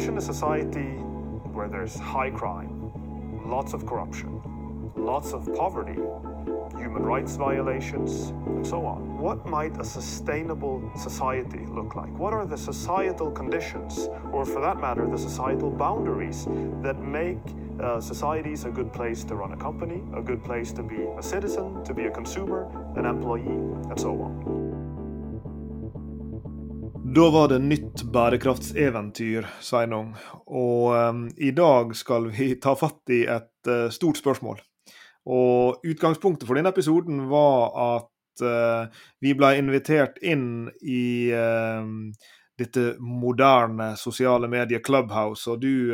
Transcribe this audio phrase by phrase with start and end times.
[0.00, 0.96] envision a society
[1.52, 2.90] where there's high crime,
[3.44, 4.40] lots of corruption,
[4.96, 6.00] lots of poverty,
[6.78, 9.18] human rights violations, and so on.
[9.18, 12.08] What might a sustainable society look like?
[12.18, 16.46] What are the societal conditions, or for that matter, the societal boundaries
[16.80, 17.36] that make
[17.78, 21.22] uh, societies a good place to run a company, a good place to be a
[21.22, 23.60] citizen, to be a consumer, an employee,
[23.90, 24.59] and so on?
[27.14, 30.12] Da var det nytt bærekraftseventyr, Sveinung.
[30.46, 34.60] Og um, i dag skal vi ta fatt i et uh, stort spørsmål.
[35.26, 41.82] Og utgangspunktet for denne episoden var at uh, vi ble invitert inn i uh,
[42.62, 45.90] dette moderne sosiale mediet Clubhouse, og du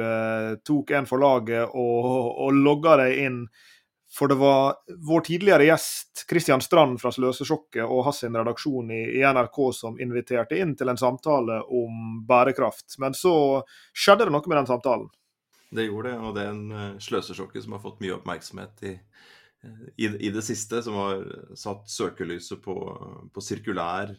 [0.66, 2.08] tok en for laget og,
[2.42, 3.44] og logga deg inn
[4.16, 4.74] for det var
[5.08, 10.56] vår tidligere gjest Kristian Strand fra Sløsesjokket og hans redaksjon i, i, NRK som inviterte
[10.56, 12.96] inn til en samtale om bærekraft.
[13.02, 13.34] Men så
[13.92, 15.10] skjedde det noe med den samtalen.
[15.76, 18.94] Det gjorde det, og det er en uh, Sløsesjokket som har fått mye oppmerksomhet i,
[20.00, 20.80] i, i det siste.
[20.86, 21.26] Som har
[21.58, 22.76] satt søkelyset på,
[23.34, 24.14] på sirkulær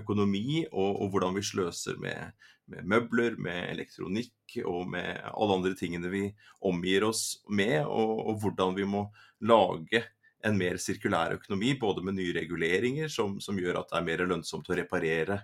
[0.00, 2.32] økonomi og, og, hvordan vi sløser med,
[2.72, 6.24] med, møbler, med elektronikk og med alle andre tingene vi
[6.68, 9.06] omgir oss med, og, og hvordan vi må
[9.48, 10.02] lage
[10.42, 14.24] en mer sirkulær økonomi, både med nye reguleringer som, som, gjør at det er mer
[14.26, 15.38] lønnsomt å reparere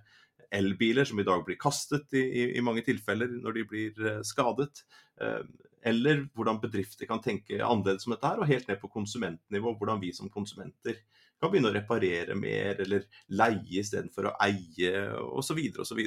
[0.55, 4.21] elbiler, som i dag blir kastet i, i, i mange tilfeller når de blir eh,
[4.27, 4.83] skadet.
[5.21, 5.43] Eh,
[5.89, 10.03] eller hvordan bedrifter kan tenke annerledes om dette her, og helt ned på konsumentnivå, hvordan
[10.03, 10.99] vi som konsumenter
[11.41, 13.07] kan begynne å reparere mer, eller
[13.39, 14.93] leie istedenfor å eie,
[15.39, 15.61] osv.
[15.79, 16.03] osv.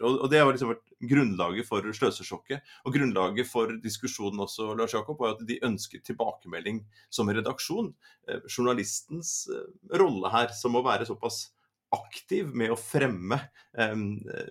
[0.00, 2.74] Og det har liksom vært grunnlaget for sløsesjokket.
[2.88, 7.92] Og grunnlaget for diskusjonen også, Lars Jakob, var at de ønsket tilbakemelding som redaksjon.
[8.28, 9.64] Eh, journalistens eh,
[10.00, 11.48] rolle her, som må være såpass
[11.90, 13.34] aktiv med å fremme,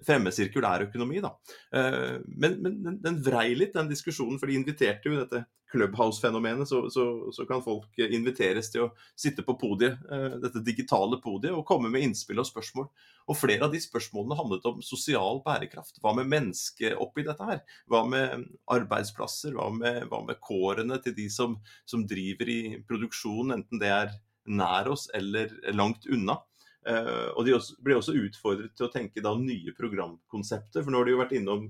[0.03, 1.21] fremme sirkulær økonomi.
[1.23, 1.29] Da.
[1.71, 6.67] Eh, men, men den, vrei litt, den diskusjonen, for de inviterte jo dette Clubhouse-fenomenet.
[6.67, 11.55] Så, så, så, kan folk inviteres til å sitte på podiet, eh, dette digitale podiet
[11.55, 12.89] og komme med innspill og spørsmål.
[13.29, 16.01] Og flere av de spørsmålene handlet om sosial bærekraft.
[16.01, 17.61] Hva med mennesket oppi dette her?
[17.91, 19.53] Hva med arbeidsplasser?
[19.57, 21.59] Hva med, hva med kårene til de som,
[21.89, 24.15] som driver i produksjon, enten det er
[24.49, 26.39] nær oss eller langt unna?
[26.87, 27.53] Uh, og de
[27.83, 30.81] ble også utfordret til å tenke da nye programkonsepter.
[30.81, 31.67] For nå har de jo vært innom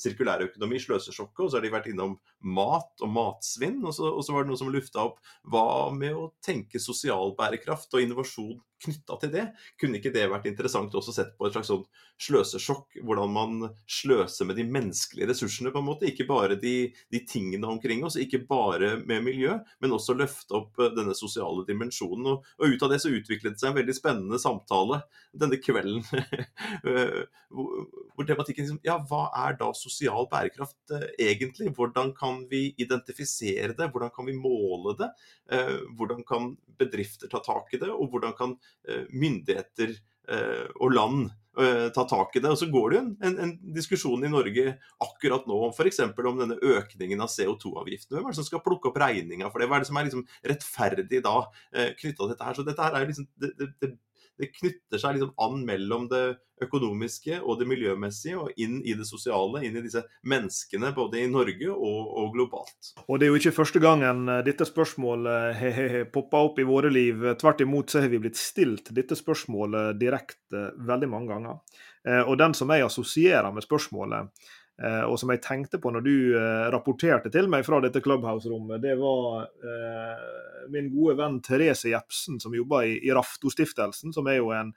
[0.00, 3.80] sirkulærøkonomi, sløsesjokket, og så har de vært innom mat og matsvinn.
[3.84, 5.20] Og så, og så var det noe som lufta opp
[5.52, 9.46] hva med å tenke sosial bærekraft og innovasjon knytta til det.
[9.80, 11.84] Kunne ikke det vært interessant også sett på et slags sånn
[12.20, 13.00] sløsesjokk?
[13.06, 16.08] Hvordan man sløser med de menneskelige ressursene, på en måte.
[16.10, 20.80] Ikke bare de, de, tingene omkring oss, ikke bare med miljø, men også løfte opp
[20.80, 22.32] eh, denne sosiale dimensjonen.
[22.32, 25.02] Og, og ut av det så utviklet det seg en veldig spennende samtale
[25.32, 26.04] denne kvelden.
[26.86, 31.70] Eh, hvor, tematikken liksom Ja, hva er da sosial bærekraft eh, egentlig?
[31.76, 33.88] Hvordan kan vi identifisere det?
[33.92, 35.08] Hvordan kan vi måle det?
[35.98, 37.90] Hvordan kan bedrifter ta tak i det?
[37.90, 38.54] Og hvordan kan
[39.10, 39.94] myndigheter
[40.30, 41.28] eh, og land
[41.60, 42.52] eh, ta tak i det.
[42.52, 44.74] Og så går det jo en, en, en diskusjon i Norge
[45.06, 46.02] akkurat nå f.eks.
[46.04, 48.18] om denne økningen av CO2-avgiftene.
[48.18, 49.70] Hvem er det som skal plukke opp regninga for det?
[49.70, 51.36] Hva er det som er liksom rettferdig da
[51.72, 52.58] knytta til dette her?
[52.58, 53.94] Så dette her er jo liksom det, det, det
[54.40, 56.24] det knytter seg liksom an mellom det
[56.60, 61.30] økonomiske og det miljømessige, og inn i det sosiale, inn i disse menneskene både i
[61.30, 62.92] Norge og, og globalt.
[63.06, 66.92] Og Det er jo ikke første gangen eh, dette spørsmålet har poppa opp i våre
[66.92, 67.24] liv.
[67.40, 71.60] Tvert imot så har vi blitt stilt dette spørsmålet direkte veldig mange ganger.
[72.08, 74.59] Eh, og den som jeg assosierer med spørsmålet, Eh,
[75.04, 78.94] og som jeg tenkte på når du eh, rapporterte til meg fra dette Clubhouse-rommet, det
[79.00, 80.22] var eh,
[80.72, 84.72] min gode venn Therese Jepsen, som jobber i, i Raftostiftelsen, som er jo en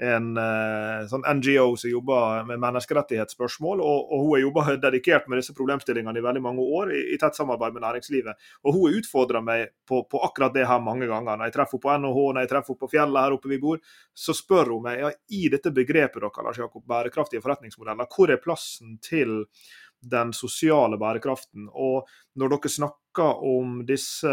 [0.00, 3.82] en uh, sånn NGO som jobber med menneskerettighetsspørsmål.
[3.84, 7.18] Og, og hun har jobba dedikert med disse problemstillingene i veldig mange år, i, i
[7.20, 8.48] tett samarbeid med næringslivet.
[8.64, 11.36] Og hun har utfordra meg på, på, akkurat det her mange ganger.
[11.36, 13.60] Når jeg treffer henne på NHH, når jeg treffer henne på fjellet her oppe vi
[13.60, 13.84] bor,
[14.16, 18.40] så spør hun meg ja, i dette begrepet dere, Lars Jakob, bærekraftige forretningsmodeller, hvor er
[18.42, 19.44] plassen til
[20.00, 21.68] den sosiale bærekraften.
[21.72, 22.08] Og
[22.40, 24.30] når dere snakker om disse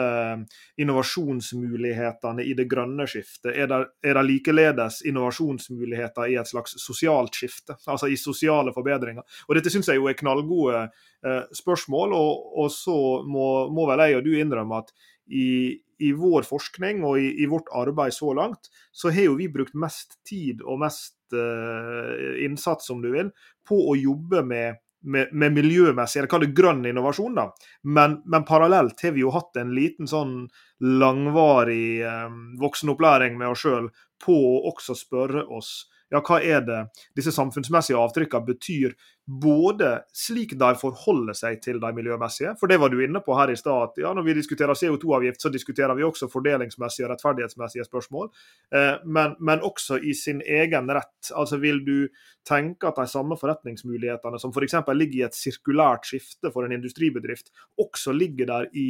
[0.78, 7.78] innovasjonsmulighetene i det grønne skiftet, er det, likeledes innovasjonsmuligheter i et slags sosialt skifte?
[7.86, 9.26] Altså i sosiale forbedringer?
[9.48, 12.98] Og Dette syns jeg jo er knallgode eh, spørsmål, og, og så
[13.28, 14.96] må, må, vel jeg og du innrømme at
[15.28, 19.50] i, i vår forskning og i, i, vårt arbeid så langt, så har jo vi
[19.52, 23.34] brukt mest tid og mest uh, innsats, om du vil,
[23.68, 27.50] på å jobbe med med, med miljømessig, eller kaller det grønn innovasjon, da.
[27.84, 30.40] Men, men, parallelt har vi jo hatt en liten sånn
[30.84, 33.92] langvarig eh, voksenopplæring med oss sjøl
[34.24, 35.76] på å også spørre oss
[36.10, 36.80] ja, hva er det
[37.18, 38.94] disse samfunnsmessige avtrykkene betyr
[39.28, 43.52] både slik de forholder seg til de miljømessige, for det var du inne på her
[43.52, 47.84] i stad, at ja, når vi diskuterer CO2-avgift, så diskuterer vi også fordelingsmessige og rettferdighetsmessige
[47.90, 48.30] spørsmål,
[48.72, 51.32] eh, men, men, også i sin egen rett.
[51.36, 52.08] Altså Vil du
[52.48, 54.78] tenke at de samme forretningsmulighetene som f.eks.
[54.86, 57.52] For ligger i et sirkulært skifte for en industribedrift,
[57.84, 58.88] også ligger der i,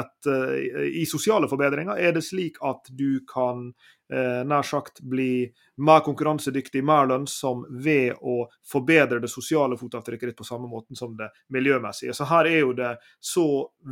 [0.00, 2.00] et, uh, i sosiale forbedringer?
[2.00, 3.68] Er det slik at du kan
[4.12, 5.46] eh, nær sagt bli
[5.84, 11.14] mer konkurransedyktig, mer lønnsom ved å forbedre det sosiale fotavtrykket ditt på samme måten som
[11.18, 12.14] det miljømessige.
[12.16, 13.46] Så her er jo det så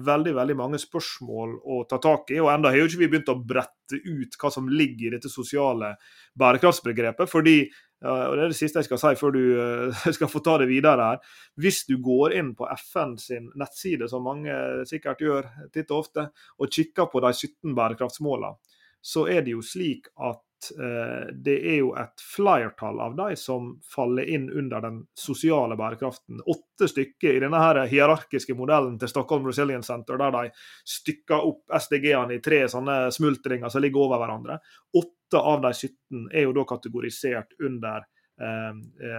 [0.07, 2.41] veldig veldig mange spørsmål å ta tak i.
[2.43, 5.33] Og enda har jo ikke vi begynt å brette ut hva som ligger i dette
[5.33, 5.95] sosiale
[6.39, 7.31] bærekraftsbegrepet.
[7.31, 7.57] fordi
[8.03, 10.67] og Det er det siste jeg skal si før du uh, skal få ta det
[10.71, 11.13] videre.
[11.13, 11.37] her.
[11.61, 14.55] Hvis du går inn på FN sin nettside, som mange
[14.91, 18.59] sikkert gjør titt og ofte, og kikker på de 17 bærekraftsmålene,
[19.03, 23.73] så er det jo slik at eh, det er jo et flertall av de som
[23.95, 26.39] faller inn under den sosiale bærekraften.
[26.47, 30.55] Åtte stykker i denne her hierarkiske modellen til Stockholm Resilience Center, der de
[30.95, 34.61] stykker opp SDG-ene i tre sånne smultringer som ligger over hverandre.
[35.03, 38.07] Åtte av de 17 er jo da kategorisert under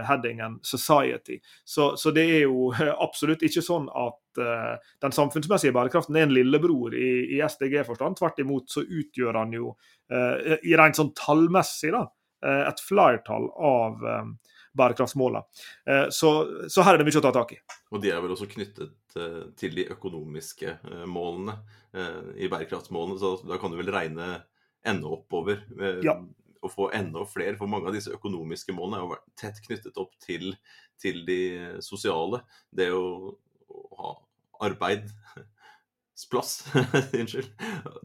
[0.07, 1.39] headingen 'society'.
[1.63, 2.73] Så, så, det er jo
[3.05, 8.19] absolutt ikke sånn at uh, den samfunnsmessige bærekraften er en lillebror i, i SDG-forstand.
[8.19, 9.73] Tvert imot så utgjør han jo,
[10.13, 12.07] uh, i rent sånn tallmessig, da,
[12.43, 14.33] et flertall av um,
[14.75, 15.45] bærekraftsmålene.
[16.11, 16.31] Så,
[16.67, 17.59] så, her er det mye å ta tak i.
[17.95, 19.15] Og de er vel også knyttet
[19.55, 20.73] til de økonomiske
[21.07, 21.55] målene
[22.35, 24.27] i bærekraftsmålene, så da kan du vel regne
[24.83, 25.61] enda oppover.
[26.03, 26.17] Ja
[26.63, 27.57] å få enda flere.
[27.59, 30.53] For mange av disse økonomiske målene er jo tett knyttet opp til,
[31.01, 31.39] til de
[31.85, 32.43] sosiale.
[32.71, 33.33] Det å,
[33.69, 34.13] å ha
[34.69, 35.11] arbeid
[36.29, 36.61] Plass.
[37.19, 37.49] Unnskyld.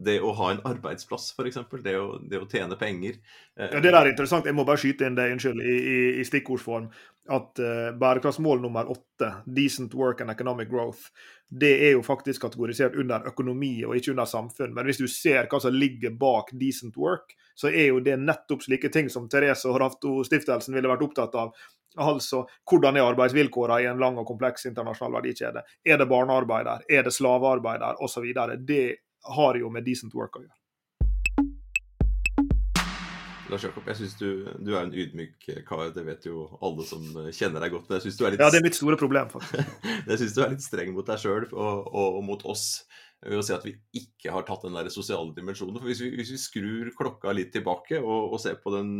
[0.01, 1.59] Det å ha en arbeidsplass, f.eks.
[1.85, 1.93] Det,
[2.31, 3.19] det å tjene penger.
[3.53, 4.49] Ja, Det der er interessant.
[4.49, 6.89] Jeg må bare skyte inn det, i stikkordsform.
[7.29, 11.11] At uh, bærekraftsmål nummer åtte, decent work and economic growth,
[11.49, 14.73] det er jo faktisk kategorisert under økonomi og ikke under samfunn.
[14.73, 18.63] Men hvis du ser hva som ligger bak decent work, så er jo det nettopp
[18.65, 21.53] slike ting som Therese og Rafto-stiftelsen ville vært opptatt av.
[21.99, 25.65] Altså, hvordan er arbeidsvilkårene i en lang og kompleks internasjonal verdikjede?
[25.85, 26.85] Er det barnearbeid der?
[26.99, 27.99] Er det slavearbeid der?
[28.05, 28.29] Osv.
[28.67, 28.85] Det
[29.35, 30.58] har jo med decent work å gjøre.
[33.49, 34.29] Lars Jakob, jeg synes du,
[34.61, 37.03] du, er en ydmyk kar, det vet jo alle som
[37.33, 37.87] kjenner deg godt.
[37.89, 38.43] Men jeg synes du er litt...
[38.43, 39.71] Ja, det er mitt store problem, faktisk.
[40.11, 42.65] jeg syns du er litt streng mot deg sjøl og, og, og, mot oss
[43.25, 45.79] ved å si at vi ikke har tatt den der sosiale dimensjonen.
[45.81, 48.93] For hvis vi, hvis vi skrur klokka litt tilbake og, og ser på den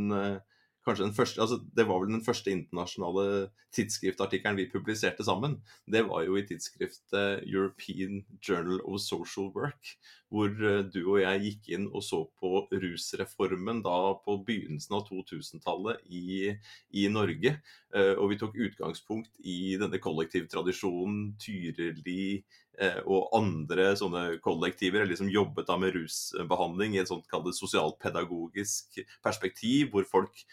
[0.89, 5.59] kanskje den første, altså Det var vel den første internasjonale tidsskriftartikkelen vi publiserte sammen.
[5.86, 9.94] Det var jo i tidsskriftet European Journal of Social Work,
[10.30, 15.06] hvor eh, du og jeg gikk inn og så på rusreformen da på begynnelsen av
[15.09, 16.56] 2000-tallet i,
[16.92, 17.56] i, Norge.
[17.94, 22.42] Eh, og vi tok utgangspunkt i denne kollektivtradisjonen, Tyrili
[22.80, 27.28] og andre sånne kollektiver, eller liksom jobbet da med rusbehandling i et sånt
[27.58, 30.46] sosialpedagogisk perspektiv, hvor folk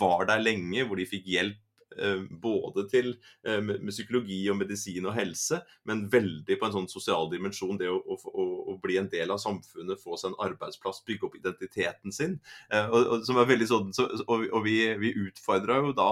[0.00, 3.12] var der lenge, hvor de fikk hjelp eh, både til
[3.46, 7.78] eh, med, psykologi og medisin og helse, men veldig på en sånn sosial dimensjon.
[7.80, 11.38] Det å, å, å bli en del av samfunnet, få seg en arbeidsplass, bygge opp
[11.38, 12.38] identiteten sin.
[12.70, 16.10] Eh, og, og, som er veldig sånn, så, og, og vi, vi utfordra jo da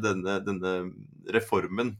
[0.00, 0.70] denne, denne
[1.34, 1.98] reformen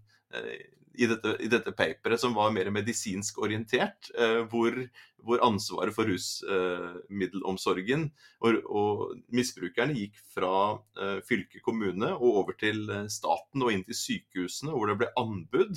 [0.95, 4.11] i dette, i dette paperet som var mer medisinsk orientert,
[4.51, 4.77] hvor
[5.25, 8.09] hvor ansvaret for rusmiddelomsorgen
[8.45, 13.85] og, og, misbrukerne gikk fra uh, fylke kommune og over til eh, staten og inn
[13.87, 15.73] til sykehusene, hvor det ble anbud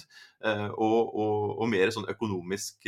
[0.46, 2.88] uh, og, og, og, mer sånn økonomisk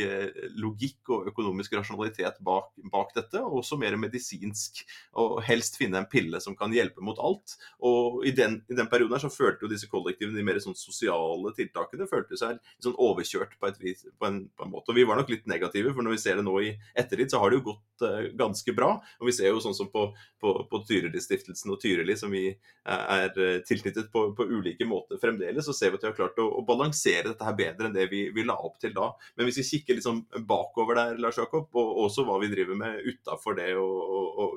[0.60, 4.82] logikk og økonomisk rasjonalitet bak, bak, dette, og også mer medisinsk.
[5.20, 7.56] Og helst finne en pille som kan hjelpe mot alt.
[7.86, 10.78] Og i den, i den perioden her så følte jo disse kollektivene, de mer sånn
[10.78, 14.92] sosiale tiltakene, følte seg sånn overkjørt på, vis, på, en, på en måte.
[14.92, 17.30] Og vi var nok litt negative, for når vi ser det nå nå i ettertid,
[17.30, 18.90] så har det jo gått uh, ganske bra.
[19.20, 20.06] Og vi ser jo sånn som på,
[20.42, 25.64] på, på Tyrili-stiftelsen og Tyrili, som vi er uh, tilknyttet på, på, ulike måter fremdeles,
[25.66, 28.08] så ser vi at vi har klart å, å balansere dette her bedre enn det
[28.12, 29.12] vi, vi, la opp til da.
[29.38, 33.00] Men hvis vi kikker liksom bakover der, Lars Jakob, og også hva vi driver med
[33.06, 33.88] utafor det å,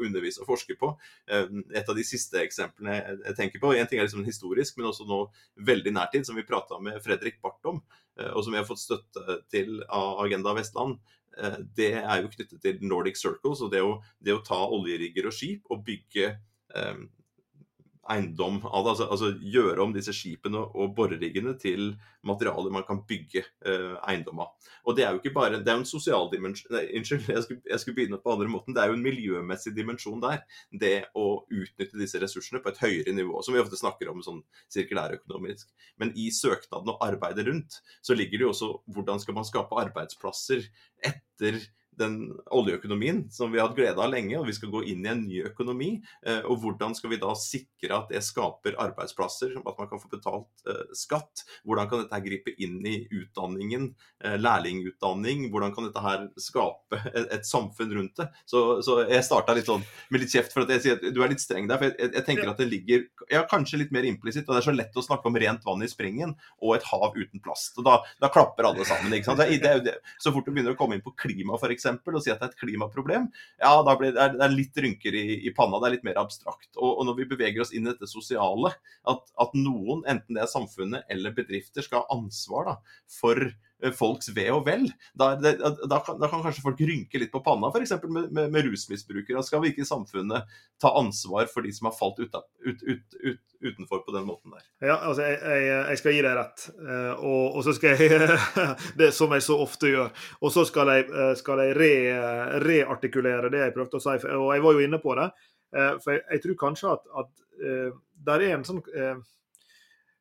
[0.03, 0.89] undervise og forske på,
[1.27, 5.05] et av de siste eksemplene jeg, tenker på, en ting er liksom historisk, men også
[5.07, 5.19] nå
[5.67, 7.81] veldig nærtid, som vi prata med Fredrik Barth om,
[8.29, 11.22] og som vi har fått støtte til av Agenda Vestland, Eh,
[11.77, 15.35] det er jo knyttet til Nordic Circles og det å, det å ta oljerigger og
[15.35, 16.35] skip og bygge
[16.77, 17.07] um,
[18.11, 18.91] eiendom av det.
[18.93, 21.93] Altså, altså, gjøre om disse skipene og boreriggene til
[22.27, 24.71] materialer man kan bygge eh, eiendom av.
[24.87, 27.61] Og det er jo ikke bare Det er jo en sosial dimensjon unnskyld, jeg skulle,
[27.69, 28.75] jeg skulle, begynne på andre måten.
[28.75, 30.43] Det er jo en miljømessig dimensjon der.
[30.71, 34.41] Det å utnytte disse ressursene på et høyere nivå, som vi ofte snakker om sånn
[34.73, 35.69] sirkulærøkonomisk.
[36.01, 39.79] Men i søknaden og arbeidet rundt så ligger det jo også hvordan skal man skape
[39.85, 40.67] arbeidsplasser
[41.03, 41.61] etter
[41.99, 42.17] den
[42.53, 45.23] oljeøkonomien som vi har hatt glede av lenge, og vi skal gå inn i en
[45.27, 45.91] ny økonomi.
[46.25, 50.09] Eh, og hvordan skal vi da sikre at det skaper arbeidsplasser, at man kan få
[50.11, 51.45] betalt eh, skatt?
[51.67, 53.91] Hvordan kan dette her gripe inn i utdanningen,
[54.23, 55.47] eh, lærlingutdanning?
[55.53, 58.29] Hvordan kan dette her skape et, et samfunn rundt det?
[58.49, 61.21] Så, så jeg starta litt sånn med litt kjeft for at jeg sier at du
[61.23, 61.81] er litt streng der.
[61.81, 64.47] For jeg, jeg tenker at det ligger ja, kanskje litt mer implisitt.
[64.47, 67.11] Og det er så lett å snakke om rent vann i springen og et hav
[67.15, 67.77] uten plast.
[67.77, 69.13] og Da, da klapper alle sammen.
[69.13, 69.43] ikke sant?
[69.43, 72.31] Det, det, så fort du begynner å komme inn på klima, f.eks eksempel, og si
[72.31, 73.27] at det er et klimaproblem,
[73.59, 75.81] ja, da blir det, det er litt rynker i, i, panna.
[75.81, 76.71] Det er litt mer abstrakt.
[76.77, 78.73] Og, og, når vi beveger oss inn i dette sosiale,
[79.11, 82.77] at, at, noen, enten det er samfunnet eller bedrifter, skal ha ansvar da,
[83.11, 83.51] for
[83.91, 84.85] folks ve og vel.
[85.17, 87.95] Da, det, da, kan, da, kan, kanskje folk rynke litt på panna, f.eks.
[88.05, 89.43] Med, med, med rusmisbrukere.
[89.43, 90.49] Skal vi ikke i samfunnet
[90.81, 94.63] ta ansvar for de som har falt ut, ut, ut, utenfor på den måten der?
[94.85, 96.65] Ja, altså, jeg, jeg, jeg skal gi deg rett.
[96.79, 98.39] Uh, og, og, så skal jeg
[99.01, 100.25] Det som jeg så ofte gjør.
[100.41, 101.93] Og så skal jeg, uh, skal jeg re,
[102.63, 104.17] reartikulere det jeg prøvde å si.
[104.39, 105.31] Og jeg var jo inne på det.
[105.73, 107.29] For jeg, jeg, tror kanskje at, at
[108.27, 108.83] det er en sånn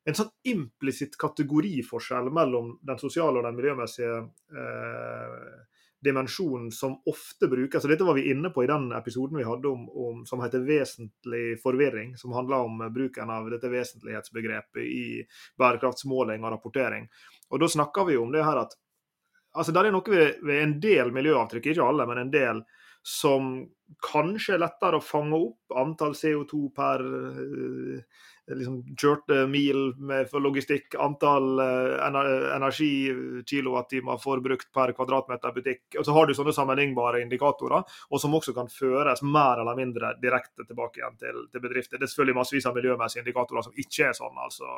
[0.05, 5.53] en sånn implisitt kategoriforskjell mellom den sosiale og den miljømessige eh,
[6.03, 7.83] dimensjonen som ofte brukes.
[7.83, 10.59] og Dette var vi inne på i den episoden vi hadde om, om, som heter
[10.59, 15.23] 'vesentlig forvirring', som handler om bruken av dette vesentlighetsbegrepet i
[15.57, 17.07] bærekraftsmåling og rapportering.
[17.49, 18.75] Og Da snakka vi om det her at
[19.55, 22.63] altså der er noe ved, ved en del miljøavtrykk, ikke alle, men en del,
[23.03, 23.69] som
[24.03, 27.99] kanskje er lettere å fange opp antall CO2 per uh,
[28.51, 35.81] liksom kjørte mil med, for logistikk, antall uh, energi-kilowattimer forbrukt per kvadratmeter butikk.
[35.99, 40.13] Og så har du sånne sammenlignbare indikatorer, og som også kan føres mer eller mindre
[40.21, 41.97] direkte tilbake igjen til, til bedrifter.
[41.99, 44.41] Det er selvfølgelig massevis av miljømessige indikatorer som ikke er sånn.
[44.45, 44.71] altså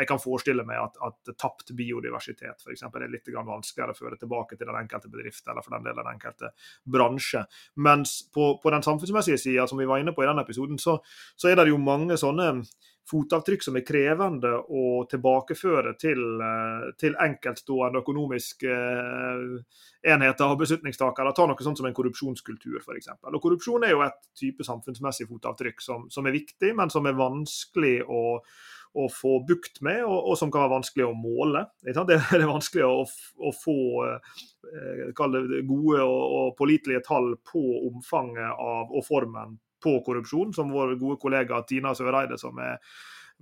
[0.00, 2.82] Jeg kan forestille meg at, at tapt biodiversitet f.eks.
[2.88, 6.10] er litt vanskeligere å føre tilbake til den enkelte bedrift eller for den del den
[6.10, 6.50] enkelte
[6.84, 7.44] bransje.
[7.86, 10.98] Mens på, på den samfunnsmessige sida, som vi var inne på i denne episoden, så,
[11.36, 12.50] så er det jo mange sånne
[13.10, 19.80] fotavtrykk som er krevende å tilbakeføre til, eh, til enkeltstående økonomiske eh,
[20.14, 21.34] enheter og beslutningstakere.
[21.36, 23.10] Ta noe sånt som en korrupsjonskultur, f.eks.
[23.24, 27.98] Korrupsjon er jo et type samfunnsmessig fotavtrykk som, som er viktig, men som er vanskelig
[28.08, 28.22] å,
[28.94, 31.66] å få bukt med, og, og, som kan være vanskelig å måle.
[31.84, 38.96] Det er vanskelig å, å få eh, gode og, og pålitelige tall på omfanget av
[38.96, 42.80] og formen på korrupsjon, som vår gode kollega Tina Søreide, som er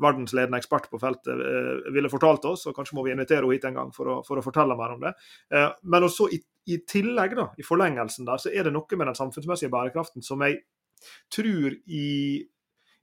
[0.01, 2.67] verdensledende ekspert på feltet, eh, ville fortalt oss.
[2.67, 4.95] og Kanskje må vi invitere henne hit en gang for å, for å fortelle mer
[4.95, 5.13] om det.
[5.53, 9.11] Eh, men også i, i, tillegg, da, i forlengelsen der, så er det noe med
[9.11, 10.63] den samfunnsmessige bærekraften som jeg
[11.33, 12.09] tror i,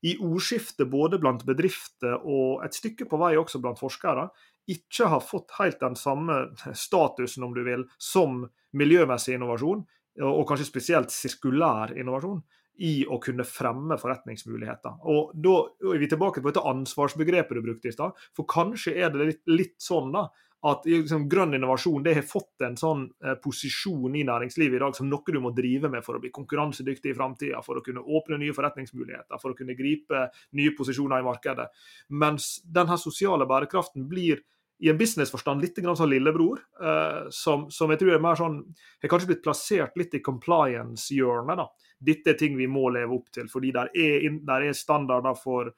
[0.02, 4.30] i ordskiftet både blant bedrifter og et stykke på vei også blant forskere,
[4.70, 8.44] ikke har fått helt den samme statusen, om du vil, som
[8.78, 9.82] miljømessig innovasjon,
[10.20, 12.42] og kanskje spesielt sirkulær innovasjon
[12.80, 15.02] i å kunne fremme forretningsmuligheter.
[15.12, 15.56] Og Da
[15.94, 18.16] er vi tilbake på dette ansvarsbegrepet du brukte i stad.
[18.36, 20.30] For kanskje er det litt, litt sånn da,
[20.68, 24.96] at liksom, grønn innovasjon det har fått en sånn eh, posisjon i næringslivet i dag
[24.98, 28.04] som noe du må drive med for å bli konkurransedyktig i framtida, for å kunne
[28.04, 30.26] åpne nye forretningsmuligheter, for å kunne gripe
[30.60, 31.70] nye posisjoner i markedet.
[32.12, 34.44] Mens denne sosiale bærekraften blir
[34.80, 38.60] i en businessforstand litt grann sånn lillebror, eh, som, som, jeg tror er mer sånn
[39.04, 41.60] Har kanskje blitt plassert litt i compliance-hjørnet.
[41.60, 41.68] da.
[42.00, 45.74] Dette er ting vi må leve opp til, fordi der er, der er standarder for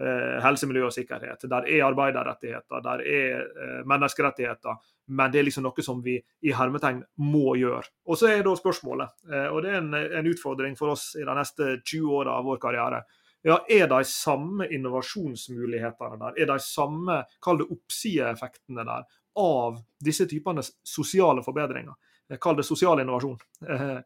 [0.00, 1.46] eh, helse, miljø og sikkerhet.
[1.48, 4.80] Der er arbeiderrettigheter, der er eh, menneskerettigheter.
[5.12, 7.88] Men det er liksom noe som vi i hermetegn må gjøre.
[8.06, 11.24] Og så er da spørsmålet, eh, og det er en, en, utfordring for oss i
[11.26, 13.02] de neste 20 åra av vår karriere.
[13.42, 19.02] Ja, Er de samme innovasjonsmulighetene der, er de samme kall det oppsideeffektene der
[19.42, 21.94] av disse typene sosiale forbedringer?
[22.40, 23.38] Kall det sosial innovasjon.
[23.66, 23.98] Eh,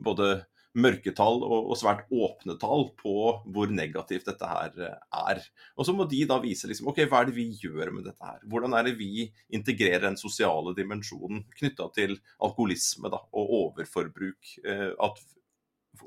[0.00, 0.32] både
[0.78, 3.14] mørketall og, og, svært åpne tall på
[3.50, 5.42] hvor negativt dette her eh, er.
[5.76, 8.26] Og så må de da vise liksom, ok, hva er det vi gjør med dette
[8.26, 8.38] her.
[8.50, 14.56] Hvordan er det vi integrerer den sosiale dimensjonen knytta til alkoholisme da, og overforbruk.
[14.64, 15.22] Eh, at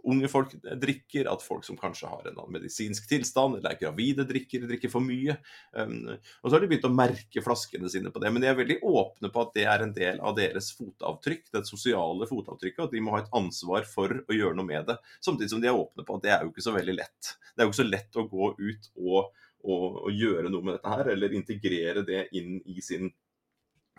[0.04, 4.66] unge folk drikker, at folk som kanskje har en medisinsk tilstand eller er gravide, drikker,
[4.70, 5.36] drikker for mye.
[5.78, 8.32] Um, og så har de begynt å merke flaskene sine på det.
[8.34, 11.66] Men de er veldig åpne på at det er en del av deres fotavtrykk, det
[11.70, 15.00] sosiale fotavtrykket, at de må ha et ansvar for å gjøre noe med det.
[15.24, 17.34] Samtidig som de er åpne på at det er jo ikke så veldig lett.
[17.54, 19.20] Det er jo ikke så lett å gå ut og,
[19.64, 23.12] og, og gjøre noe med dette her, eller integrere det inn i sin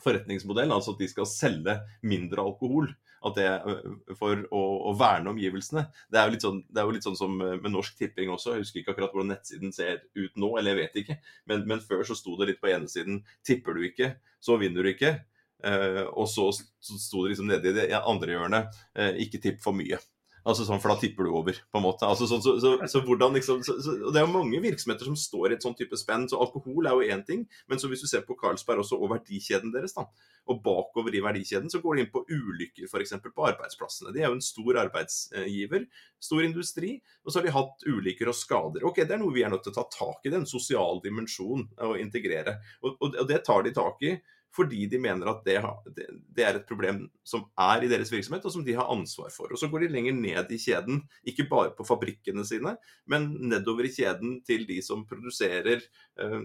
[0.03, 2.91] forretningsmodell, altså at de skal selge mindre alkohol
[3.25, 5.87] at det for å, å, verne omgivelsene.
[6.13, 8.55] Det er, sånn, det er jo litt sånn som med Norsk Tipping også.
[8.55, 11.19] Jeg husker ikke akkurat hvordan nettsiden ser ut nå, eller jeg vet ikke.
[11.51, 14.15] Men, men før så sto det litt på ene siden tipper du ikke,
[14.45, 15.17] så vinner du ikke.
[15.65, 19.77] Eh, og så sto det liksom nede i det andre hjørnet eh, ikke tipp for
[19.77, 20.01] mye.
[20.45, 22.05] Altså sånn, For da tipper du over, på en måte.
[22.05, 25.57] Altså, så, så, så, så, hvordan liksom, Det er jo mange virksomheter som står i
[25.57, 26.27] et sånn type spenn.
[26.29, 29.15] så Alkohol er jo én ting, men så hvis du ser på Carlsberg også og
[29.15, 30.05] verdikjeden deres, da,
[30.53, 33.17] og bakover i verdikjeden så går de inn på ulykker f.eks.
[33.25, 34.13] på arbeidsplassene.
[34.13, 35.89] De er jo en stor arbeidsgiver,
[36.21, 38.85] stor industri, og så har de hatt ulykker og skader.
[38.85, 40.51] Ok, Det er noe vi er nødt til å ta tak i, det er en
[40.51, 42.59] sosial dimensjon å integrere.
[42.85, 44.19] Og, og, og det tar de tak i
[44.55, 45.57] fordi de mener at det,
[46.35, 49.51] det, er et problem som er i deres virksomhet, og som de har ansvar for.
[49.51, 52.77] Og Så går de lenger ned i kjeden, ikke bare på fabrikkene sine,
[53.11, 55.83] men nedover i kjeden til de som produserer
[56.23, 56.41] uh,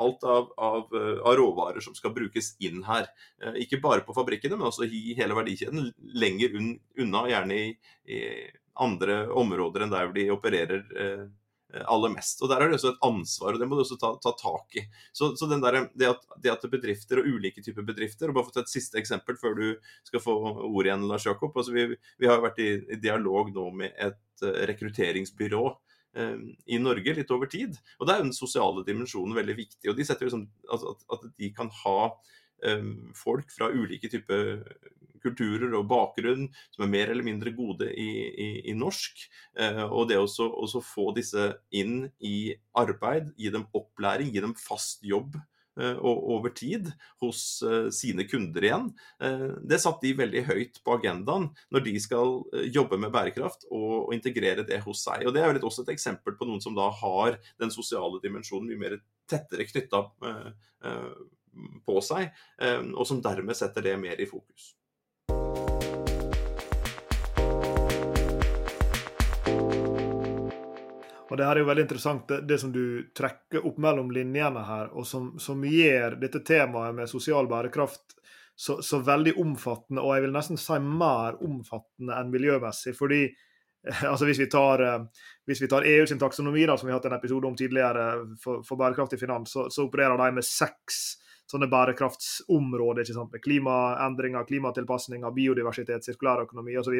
[0.00, 3.08] alt av, av, av, råvarer som skal brukes inn her.
[3.42, 7.72] Uh, ikke bare på fabrikkene, men også i hele verdikjeden, lenger unna, gjerne i,
[8.08, 8.22] i,
[8.76, 10.88] andre områder enn der de opererer.
[10.92, 11.45] Uh, Eh,
[11.84, 12.42] aller mest.
[12.42, 14.78] Og Der er det også et ansvar, og det må du også ta, ta tak
[14.80, 14.84] i.
[15.12, 18.54] Så, så der, det, at, det, at, bedrifter og ulike typer bedrifter og bare for
[18.54, 19.66] å ta et siste eksempel før du
[20.06, 20.36] skal få
[20.66, 21.56] ordet igjen, Lars Jakob.
[21.56, 26.80] Altså vi, vi, har vært i, i, dialog nå med et uh, rekrutteringsbyrå uh, i
[26.82, 27.78] Norge litt over tid.
[28.00, 29.84] Og Da er den sosiale dimensjonen veldig viktig.
[29.90, 31.98] og de setter liksom, at, at de kan ha
[33.14, 34.62] folk fra ulike typer
[35.26, 39.26] kulturer og bakgrunn som er mer eller mindre gode i, i, i norsk.
[39.58, 45.04] Eh, og det å få disse inn i arbeid, gi dem opplæring, gi dem fast
[45.06, 45.36] jobb
[45.80, 46.90] eh, over tid
[47.22, 48.90] hos eh, sine kunder igjen.
[49.66, 52.40] Det satte de veldig høyt på agendaen når de skal
[52.72, 55.26] jobbe med bærekraft og, integrere det hos seg.
[55.26, 58.84] Og Det er også et eksempel på noen som da har den sosiale dimensjonen mye
[58.84, 60.04] mer tettere knytta
[61.86, 62.28] på seg,
[62.94, 64.74] og som dermed setter det mer i fokus.
[71.36, 74.62] Og Det her er jo veldig interessant, det, det som du trekker opp mellom linjene
[74.64, 78.14] her, og som, som gjør dette temaet med sosial bærekraft
[78.56, 82.94] så, så, veldig omfattende, og jeg vil nesten si mer omfattende enn miljømessig.
[82.96, 83.26] fordi
[84.10, 87.02] altså Hvis vi tar, eh, hvis vi tar EU sin taksonomi, da, som vi har
[87.02, 88.06] hatt en episode om tidligere
[88.40, 91.02] for, for bærekraftig finans, så, så opererer de med seks
[91.50, 93.02] sånne bærekraftsområder.
[93.02, 96.96] ikke sant, med Klimaendringer, klimatilpasninger, biodiversitet, sirkulærøkonomi osv.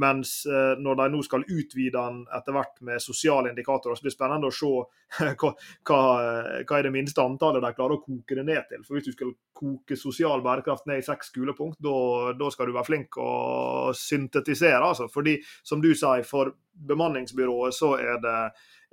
[0.00, 4.12] Mens eh, når de nå skal utvide den etter hvert med sosiale indikatorer, så blir
[4.12, 4.72] det spennende å se
[5.40, 5.52] hva,
[5.88, 6.00] hva,
[6.62, 8.84] hva er det minste antallet de klarer å koke det ned til.
[8.86, 12.88] For Hvis du skal koke sosial bærekraft ned i seks skolepunkt, da skal du være
[12.88, 14.82] flink å syntetisere.
[14.82, 15.08] altså.
[15.10, 18.38] Fordi, som du sier, for bemanningsbyrået så er det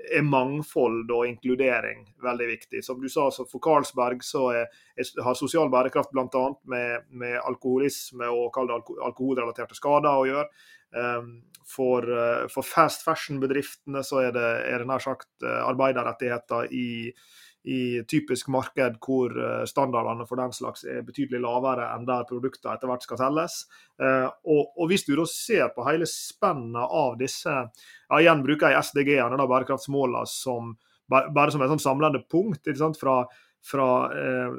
[0.09, 2.81] er mangfold og inkludering veldig viktig.
[2.85, 6.45] Som du sa, For Carlsberg så er, er, har sosial bærekraft bl.a.
[6.71, 10.47] Med, med alkoholisme og alko alkoholrelaterte skader å gjøre.
[10.91, 11.29] Um,
[11.71, 17.13] for, uh, for, fast fashion-bedriftene så er det, er det nær sagt uh, arbeiderrettigheter i,
[17.63, 22.73] i typisk marked hvor eh, standardene for den slags er betydelig lavere enn der produktene
[22.73, 23.57] etter hvert skal selges.
[24.01, 28.73] Eh, og, og hvis du da ser på hele spennet av disse, ja, igjen bruker
[28.73, 30.73] jeg SDG-ene, bærekraftsmålene, som,
[31.11, 32.65] bare som et sånn samlende punkt.
[32.97, 33.19] Fra,
[33.61, 34.55] fra eh,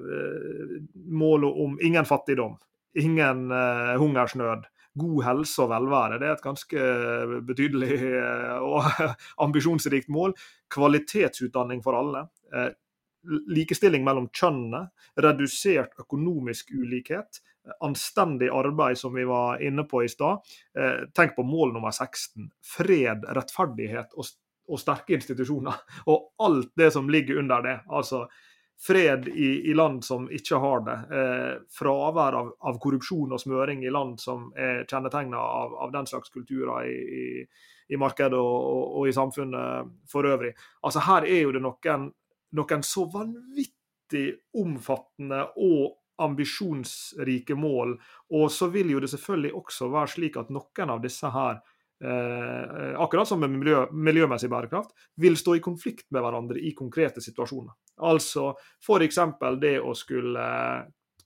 [1.11, 2.55] målet om ingen fattigdom,
[3.03, 4.69] ingen eh, hungersnød,
[5.03, 6.21] god helse og velvære.
[6.21, 6.87] Det er et ganske
[7.49, 8.87] betydelig eh, og
[9.49, 10.37] ambisjonsrikt mål.
[10.71, 12.29] Kvalitetsutdanning for alle
[13.55, 14.87] likestilling mellom kjønnene,
[15.23, 17.43] redusert økonomisk ulikhet,
[17.81, 20.39] anstendig arbeid, som vi var inne på i stad.
[20.79, 22.51] Eh, tenk på mål nummer 16.
[22.77, 24.33] Fred, rettferdighet og,
[24.69, 25.85] og, sterke institusjoner.
[26.11, 27.77] Og alt det som ligger under det.
[27.91, 28.27] Altså
[28.87, 30.97] fred i, i land som ikke har det.
[31.19, 36.09] Eh, fravær av, av, korrupsjon og smøring i land som er kjennetegna av, av, den
[36.11, 37.47] slags kulturer i, i,
[37.95, 40.51] i markedet og, og, og, i samfunnet for øvrig.
[40.83, 42.11] Altså Her er jo det noen
[42.59, 44.27] noen så vanvittig
[44.61, 47.97] omfattende og ambisjonsrike mål.
[48.37, 51.61] Og så vil jo det selvfølgelig også være slik at noen av disse her,
[52.05, 57.21] eh, akkurat som med miljø, miljømessig bærekraft, vil stå i konflikt med hverandre i konkrete
[57.25, 57.73] situasjoner.
[58.03, 59.19] Altså f.eks.
[59.61, 60.47] det å skulle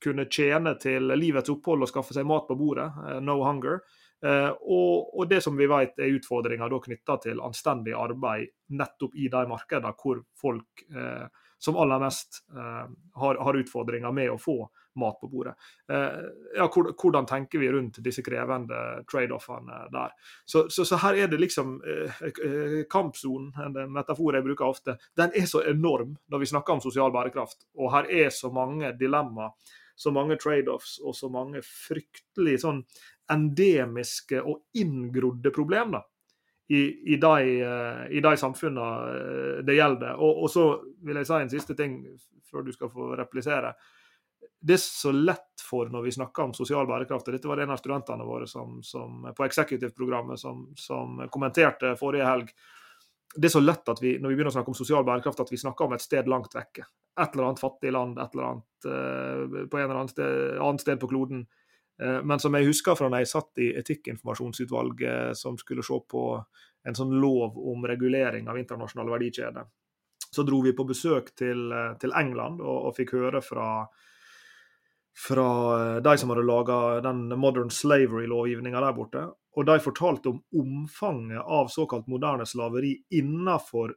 [0.03, 3.81] kunne tjene til livets opphold og skaffe seg mat på bordet, eh, no hunger.
[4.27, 9.29] Eh, og, og, det som vi vet er utfordringer knytta til anstendig arbeid nettopp i
[9.31, 11.27] de markedene hvor folk eh,
[11.59, 12.89] som aller mest eh,
[13.21, 14.57] har, har, utfordringer med å få
[15.01, 15.55] mat på bordet.
[15.93, 20.13] Eh, ja, hvordan tenker vi rundt disse krevende trade-offene der?
[20.45, 24.99] Så, så, så, her er det liksom eh, eh, Kampsonen, en metafor jeg bruker ofte,
[25.17, 27.69] den er så enorm når vi snakker om sosial bærekraft.
[27.79, 29.55] Og her er så mange dilemmaer
[29.97, 32.83] så mange trade-offs og så mange fryktelig sånn
[33.33, 36.05] endemiske og inngrodde problemer
[36.69, 40.17] i, i, de, eh, de samfunnene eh, det gjelder.
[40.19, 40.67] Og, og, så
[41.07, 42.01] vil jeg si en siste ting
[42.51, 43.75] før du skal få replisere.
[44.67, 47.75] Det er så lett for når vi snakker om sosial bærekraft, og dette var en
[47.75, 52.51] av studentene våre som, som, på executive-programmet som, som kommenterte forrige helg,
[53.37, 55.53] det er så lett at vi når vi begynner å snakke om sosial bærekraft, at
[55.53, 56.87] vi snakker om et sted langt vekke.
[57.21, 60.85] Et eller annet fattig land et eller annet, uh, på en eller annen sted, annet
[60.85, 61.45] sted på kloden.
[62.03, 66.25] Uh, men som jeg husker fra da jeg satt i etikkinformasjonsutvalget som skulle se på
[66.87, 69.65] en sånn lov om regulering av internasjonale verdikjeder,
[70.31, 73.71] så dro vi på besøk til, uh, til England og, og, fikk høre fra
[75.17, 75.49] fra
[76.05, 79.23] de som hadde laga den modern slavery-lovgivninga der borte.
[79.57, 83.95] Og de fortalte om omfanget av såkalt moderne slaveri innenfor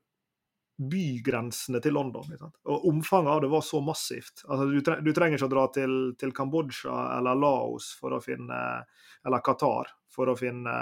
[0.79, 2.31] bygrensene til London.
[2.71, 4.45] Og Omfanget av det var så massivt.
[4.47, 8.21] Altså, du, trenger, du, trenger ikke å dra til, til Kambodsja eller Laos for å
[8.23, 8.59] finne,
[9.27, 10.75] eller Qatar for å finne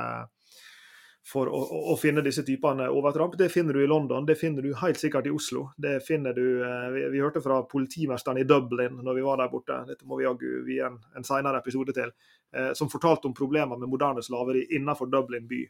[1.28, 1.60] for å,
[1.92, 3.36] å, finne disse typene overtramp.
[3.38, 5.66] Det finner du i London, det finner du helt sikkert i Oslo.
[5.76, 9.52] Det finner du, eh, Vi, vi hørte fra politimesteren i Dublin når vi var der
[9.52, 12.14] borte, dette må vi jaggu vie en, en senere episode til,
[12.56, 15.66] eh, som fortalte om problemer med moderne slaveri innenfor Dublin by.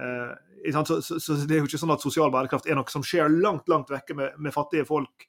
[0.00, 3.04] Eh, så, så, så, Det er jo ikke sånn at sosial bærekraft er noe som
[3.04, 5.26] skjer langt langt vekke med, med fattige folk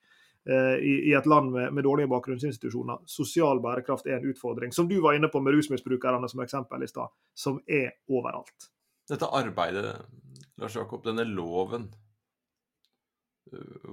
[0.48, 3.02] eh, i, i, et land med, med, dårlige bakgrunnsinstitusjoner.
[3.10, 6.92] Sosial bærekraft er en utfordring, som du var inne på med rusmisbrukerne som eksempel i
[6.92, 8.72] stad, som er overalt
[9.10, 9.98] dette arbeidet,
[10.62, 11.90] Lars Jakob, denne loven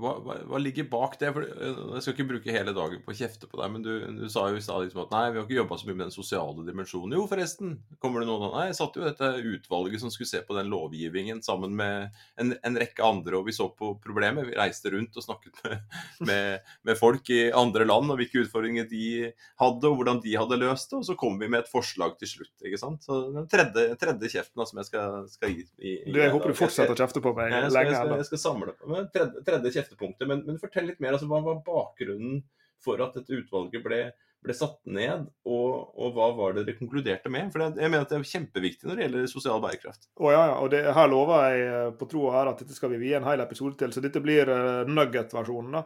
[0.00, 1.30] hva, hva, ligger bak det?
[1.34, 3.92] For eh, jeg skal ikke bruke hele dagen på å kjefte på deg, men du,
[4.20, 6.04] du sa jo i stad liksom at nei, vi har ikke jobba så mye med
[6.06, 7.16] den sosiale dimensjonen.
[7.18, 7.76] Jo, forresten.
[8.02, 11.42] Kommer det noen Nei, jeg satt jo dette utvalget som skulle se på den lovgivningen
[11.44, 14.48] sammen med en, en rekke andre, og vi så på problemet.
[14.48, 15.98] Vi reiste rundt og snakket med,
[16.30, 19.04] med, med, folk i andre land og hvilke utfordringer de
[19.60, 21.02] hadde, og hvordan de hadde løst det.
[21.02, 22.54] Og så kom vi med et forslag til slutt.
[22.64, 23.04] ikke sant?
[23.06, 25.66] Så den tredje, tredje kjeften som jeg skal, skal gi.
[25.78, 27.70] I, i, du, jeg håper du fortsetter å kjefte på meg lenge.
[27.70, 29.10] Jeg skal, jeg skal samle på meg.
[29.14, 30.26] Tredje, tredje kjeftepunktet.
[30.30, 31.16] Men, men, fortell litt mer.
[31.16, 32.42] altså Hva var bakgrunnen
[32.80, 33.98] for at dette utvalget ble,
[34.40, 37.50] ble satt ned, og, og, hva var det dere konkluderte med?
[37.52, 40.08] For jeg mener at det er kjempeviktig når det gjelder sosial bærekraft.
[40.16, 42.94] Å ja, og det, her lover jeg eh, på tro og ære at dette skal
[42.94, 45.76] vi vie en hel episode til, så dette blir uh, nugget-versjonen.
[45.76, 45.84] da.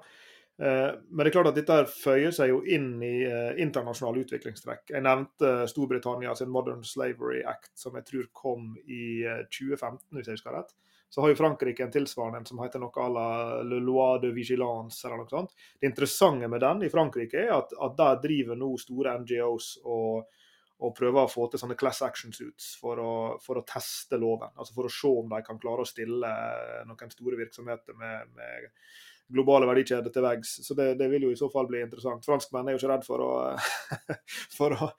[0.54, 4.92] Uh, men det er klart at dette føyer seg jo inn i uh, internasjonale utviklingstrekk.
[4.94, 10.38] Jeg nevnte Storbritannia sin Modern Slavery Act, som jeg tror kom i 2015, hvis jeg
[10.38, 10.70] husker rett.
[11.14, 13.26] Så har jo Frankrike en tilsvarende som heter noe à la
[13.62, 15.52] Le Loi de Vigilance eller noe sånt.
[15.78, 20.40] Det interessante med den i Frankrike er at, at der driver nå store NGOs og
[20.82, 23.12] og prøver å få til sånne class action suits for å,
[23.42, 24.52] for å, teste loven.
[24.58, 26.30] Altså for å se om de kan klare å stille
[26.88, 28.66] noen store virksomheter med, med
[29.32, 30.56] globale verdikjeder til veggs.
[30.66, 32.24] Så det, det, vil jo i så fall bli interessant.
[32.26, 33.32] Franskmenn er jo ikke redd for å,
[34.58, 34.90] for å,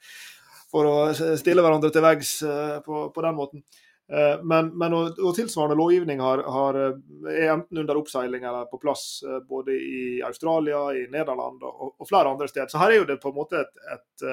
[0.71, 0.95] for å
[1.39, 3.65] stille hverandre til veggs eh, på, på den måten.
[4.05, 6.77] Eh, men, men og, og, tilsvarende lovgivning har, har,
[7.31, 12.09] er enten under oppseiling eller på plass eh, både i Australia, i Nederland og, og
[12.09, 12.69] flere andre steder.
[12.71, 14.27] Så her er jo det på en måte et, et,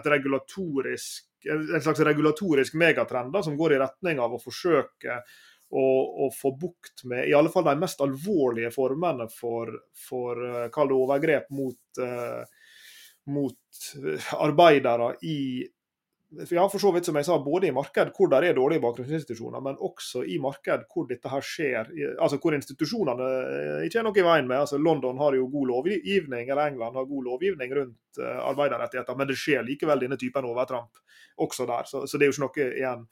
[0.00, 5.22] et regulatorisk, en slags regulatorisk megatrend da, som går i retning av å forsøke
[5.70, 9.70] å, få bukt med i alle fall de mest alvorlige formene for,
[10.08, 10.40] for
[10.96, 12.42] overgrep mot, uh,
[13.30, 13.84] mot
[14.40, 15.40] arbeidere i
[16.30, 19.62] ja, for så vidt som jeg sa, både i marked hvor det er dårlige bakgrunnsinstitusjoner,
[19.66, 21.90] men også i marked hvor dette her skjer,
[22.22, 24.60] altså hvor institusjonene eh, ikke er noe i veien med.
[24.62, 29.30] altså London har jo god lovgivning, eller England har god lovgivning rundt uh, arbeiderrettigheter, men
[29.30, 31.02] det skjer likevel denne typen overtramp
[31.42, 31.90] også der.
[31.90, 33.04] Så, så, det er jo ikke noe igjen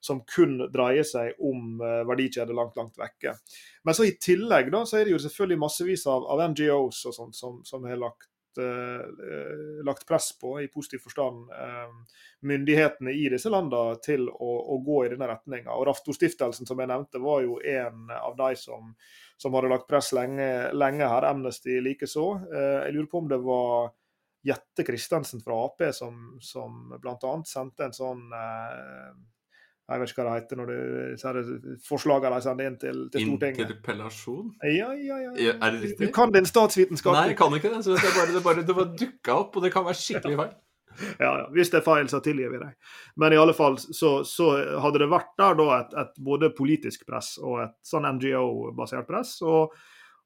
[0.00, 3.36] som kun dreier seg om uh, verdikjeder langt, langt vekke.
[3.84, 7.16] Men så i tillegg da, så er det jo selvfølgelig massevis av, av NGOs og
[7.16, 12.16] sånt som, har lagt uh, lagt press på, i positiv forstand, uh,
[12.48, 15.76] myndighetene i disse landene til å, å gå i denne retninga.
[15.90, 18.94] Rafto-stiftelsen som jeg nevnte, var jo en av de som,
[19.36, 21.28] som hadde lagt press lenge, lenge her.
[21.28, 22.26] Amnesty likeså.
[22.48, 23.92] Jeg lurer på om det var
[24.48, 27.34] Jette Christensen fra Ap som, som bl.a.
[27.44, 28.22] sendte en sånn
[29.90, 33.62] jeg vet ikke hva det heter når du forslagene de sender inn til, til Stortinget.
[33.66, 34.50] Interpellasjon?
[34.62, 35.30] Ja, ja, ja.
[35.34, 35.54] ja.
[35.58, 36.08] Er det riktig?
[36.08, 37.16] Du kan din statsvitenskap.
[37.16, 37.84] Nei, jeg kan ikke det.
[37.86, 40.58] Så det bare, det bare, det bare dukka opp, og det kan være skikkelig feil.
[41.18, 41.46] Ja, ja.
[41.54, 42.74] Hvis det er feil, så tilgir vi deg.
[43.22, 44.50] Men i alle fall så, så
[44.84, 49.38] hadde det vært der da et, et både politisk press og et sånn NGO-basert press.
[49.42, 49.74] og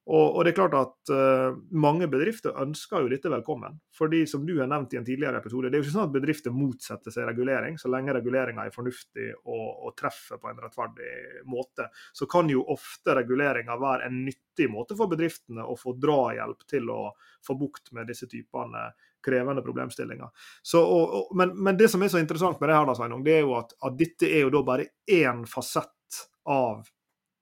[0.04, 3.78] og, og, det er klart at uh, Mange bedrifter ønsker jo dette velkommen.
[3.96, 6.16] fordi som du har nevnt i en tidligere episode, Det er jo ikke sånn at
[6.16, 7.78] bedrifter motsetter seg regulering.
[7.80, 12.66] Så lenge reguleringa er fornuftig og, og, treffer på en rettferdig måte, så kan jo
[12.74, 17.00] ofte reguleringa være en nyttig måte for bedriftene å få drahjelp til å
[17.46, 18.90] få bukt med disse typene
[19.24, 20.28] krevende problemstillinger.
[20.60, 23.38] Så, og, men, men, det som er så interessant med det her, da, Sveinung, det
[23.38, 26.84] er jo at, at dette er jo da bare én fasett av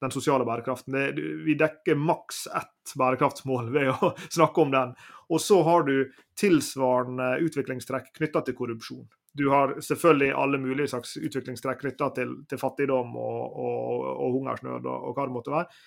[0.02, 0.94] den sosiale bærekraften.
[0.94, 4.94] Det, vi dekker maks ett bærekraftsmål ved å snakke om den.
[5.32, 5.96] Og så har du
[6.38, 9.06] tilsvarende utviklingstrekk knytta til korrupsjon.
[9.32, 14.84] Du har selvfølgelig alle mulige slags utviklingstrekk knytta til, til, fattigdom og, og, og hungersnød
[14.84, 15.84] og, og, hva det måtte være.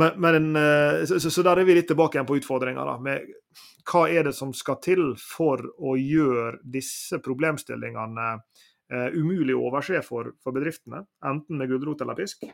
[0.00, 2.86] Men, men eh, så, så, der er vi litt tilbake igjen på utfordringa.
[3.90, 10.02] Hva er det som skal til for å gjøre disse problemstillingene eh, umulig å overse
[10.06, 12.46] for, for bedriftene, enten med gulrot eller pisk?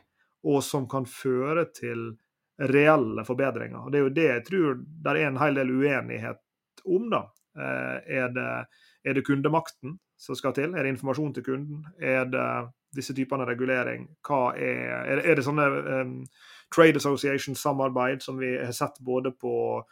[0.45, 2.11] Og som kan føre til
[2.57, 3.85] reelle forbedringer.
[3.85, 6.41] Og Det er jo det jeg tror det er en hel del uenighet
[6.85, 7.09] om.
[7.09, 7.23] da.
[7.57, 8.65] Eh, er det,
[9.03, 10.73] er det kundemakten som skal til?
[10.73, 11.85] Er det informasjon til kunden?
[12.01, 12.49] Er det
[12.95, 14.07] disse typene regulering?
[14.29, 15.67] Er, er det sånne
[16.01, 16.25] um,
[16.73, 19.83] trade association-samarbeid som vi har sett både på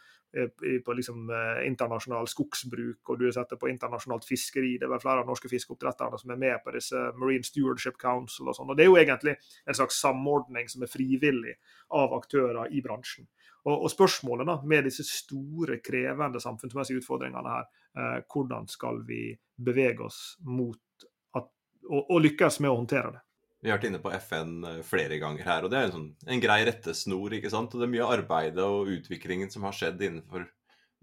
[0.84, 4.76] på liksom, eh, internasjonal skogsbruk, og du har sett det på internasjonalt fiskeri.
[4.78, 8.56] Det er flere av norske fiskeoppdretterne som er med på disse Marine Stewardship Council og
[8.58, 8.70] sånn.
[8.70, 9.36] Og Det er jo egentlig
[9.66, 11.56] en slags samordning som er frivillig
[11.90, 13.26] av aktører i bransjen.
[13.66, 19.30] Og, og spørsmålet da, med disse store, krevende samfunnsmessige utfordringene her, eh, hvordan skal vi
[19.56, 21.48] bevege oss mot at,
[21.88, 23.25] og, og lykkes med å håndtere det?
[23.64, 26.10] Vi har vært inne på FN eh, flere ganger her, og det er en, sånn,
[26.34, 27.36] en grei rettesnor.
[27.38, 27.72] ikke sant?
[27.72, 30.44] Og det er mye arbeidet og utviklingen som har skjedd innenfor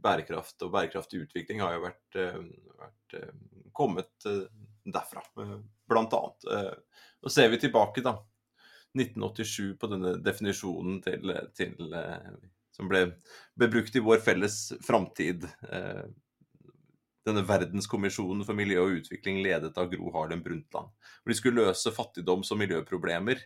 [0.03, 2.39] bærekraft og bærekraftig utvikling, har jo vært, eh,
[2.83, 3.33] vært eh,
[3.73, 4.29] kommet
[4.83, 5.23] derfra,
[5.89, 6.45] blant annet.
[7.23, 8.17] Og ser vi tilbake, da,
[8.93, 11.95] 1987, på denne definisjonen til, til
[12.75, 13.07] som ble,
[13.57, 15.47] ble, brukt i vår felles framtid
[17.27, 20.91] denne verdenskommisjonen for miljø og utvikling ledet av Gro Harlem Brundtland.
[20.91, 23.39] Hvor de skulle løse fattigdoms- og miljøproblemer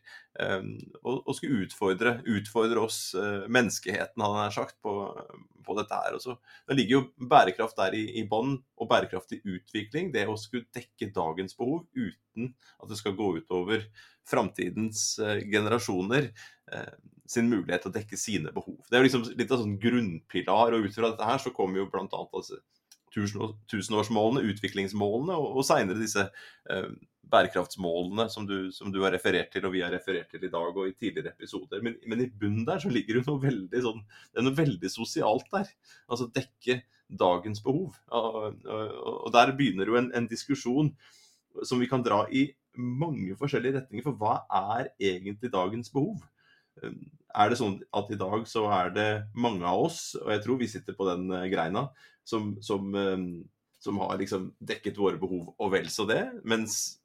[1.03, 4.93] og, skulle utfordre, utfordre oss, eh, menneskeheten, hadde han sagt, på,
[5.65, 6.17] på, dette her.
[6.17, 6.37] Også.
[6.67, 10.11] Det ligger jo bærekraft der i, i bånn, og bærekraftig utvikling.
[10.13, 13.87] Det å skulle dekke dagens behov uten at det skal gå utover
[14.27, 16.31] framtidens eh, generasjoner
[16.73, 16.95] eh,
[17.27, 18.79] sin mulighet til å dekke sine behov.
[18.87, 21.81] Det er jo liksom litt av sånn grunnpilar, og ut fra dette her så kommer
[21.81, 22.61] jo blant annet altså
[23.17, 26.27] tusenårsmålene, utviklingsmålene, og, og seinere disse
[26.69, 26.89] eh,
[27.31, 30.77] bærekraftsmålene som du, som du, har referert til, og vi har referert til i dag
[30.77, 31.81] og i tidligere episoder.
[31.83, 34.91] Men, men i bunnen der så ligger det noe veldig sånn Det er noe veldig
[34.91, 35.71] sosialt der.
[36.07, 37.97] Altså dekke dagens behov.
[38.11, 40.93] Og, og, og der begynner jo en, en, diskusjon
[41.65, 44.07] som vi kan dra i mange forskjellige retninger.
[44.07, 44.39] For hva
[44.77, 46.19] er egentlig dagens behov?
[47.37, 50.59] Er det sånn at i dag så er det mange av oss, og jeg tror
[50.61, 51.87] vi sitter på den eh, greina,
[52.27, 53.27] som, som, eh,
[53.83, 56.97] som har liksom dekket våre behov og vel så det, mens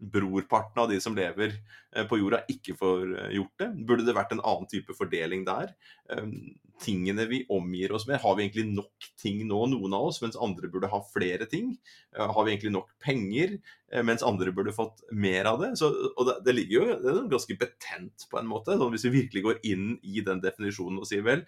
[0.00, 1.52] brorparten av de som lever
[1.96, 3.68] eh, på jorda, ikke får eh, gjort det?
[3.86, 5.74] Burde det vært en annen type fordeling der?
[6.12, 10.22] Ehm, tingene vi omgir oss med, har vi egentlig nok ting nå, noen av oss,
[10.24, 11.74] mens andre burde ha flere ting?
[12.16, 13.58] Eh, har vi egentlig nok penger,
[14.06, 15.72] mens andre burde fått mer av det?
[15.80, 18.76] Så, og det, det, ligger jo det er ganske betent på en måte.
[18.78, 21.42] Sånn, hvis vi virkelig går inn i den definisjonen og sier vel,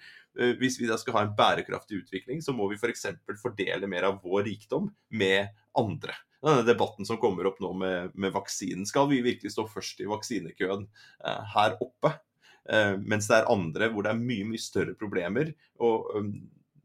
[0.58, 3.06] hvis vi da skal ha en bærekraftig utvikling, så må vi f.eks.
[3.22, 8.14] For fordele mer av vår rikdom med andre denne debatten som kommer opp nå med,
[8.14, 8.86] med, vaksinen.
[8.88, 10.88] Skal vi virkelig stå først i vaksinekøen
[11.26, 12.16] eh, her oppe?
[12.70, 15.54] Eh, mens det er andre hvor det er mye mye større problemer.
[15.82, 16.10] og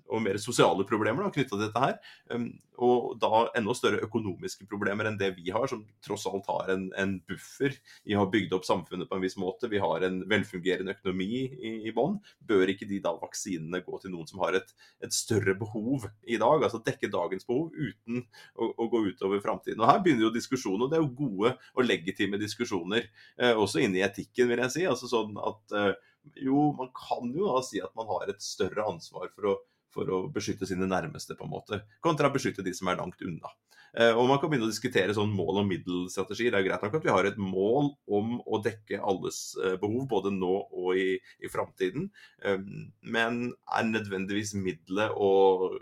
[0.07, 1.97] og mer sosiale problemer knytta til dette her.
[2.31, 6.69] Um, og da enda større økonomiske problemer enn det vi har, som tross alt har
[6.75, 9.69] en, en buffer å ha bygd opp samfunnet på en viss måte.
[9.71, 12.19] Vi har en velfungerende økonomi i, i bånn.
[12.47, 16.37] Bør ikke de da vaksinene gå til noen som har et, et, større behov i
[16.37, 16.67] dag?
[16.67, 18.21] Altså dekke dagens behov uten
[18.53, 19.81] å, å gå utover framtiden.
[19.81, 23.09] Og Her begynner jo diskusjonen, og det er jo gode og legitime diskusjoner.
[23.41, 24.85] Eh, også inne i etikken, vil jeg si.
[24.89, 25.95] altså sånn at eh,
[26.35, 29.57] jo, man kan jo da si at man har et større ansvar for å
[29.93, 33.21] for å beskytte sine nærmeste, på en måte, kontra å beskytte de som er langt
[33.25, 33.53] unna.
[33.97, 36.49] Eh, og Man kan begynne å diskutere sånn mål- og middelstrategi.
[36.51, 40.07] Det er greit nok at vi har et mål om å dekke alles eh, behov,
[40.11, 42.09] både nå og i, i framtiden.
[42.43, 42.59] Eh,
[43.01, 43.39] men
[43.73, 45.31] er nødvendigvis middelet å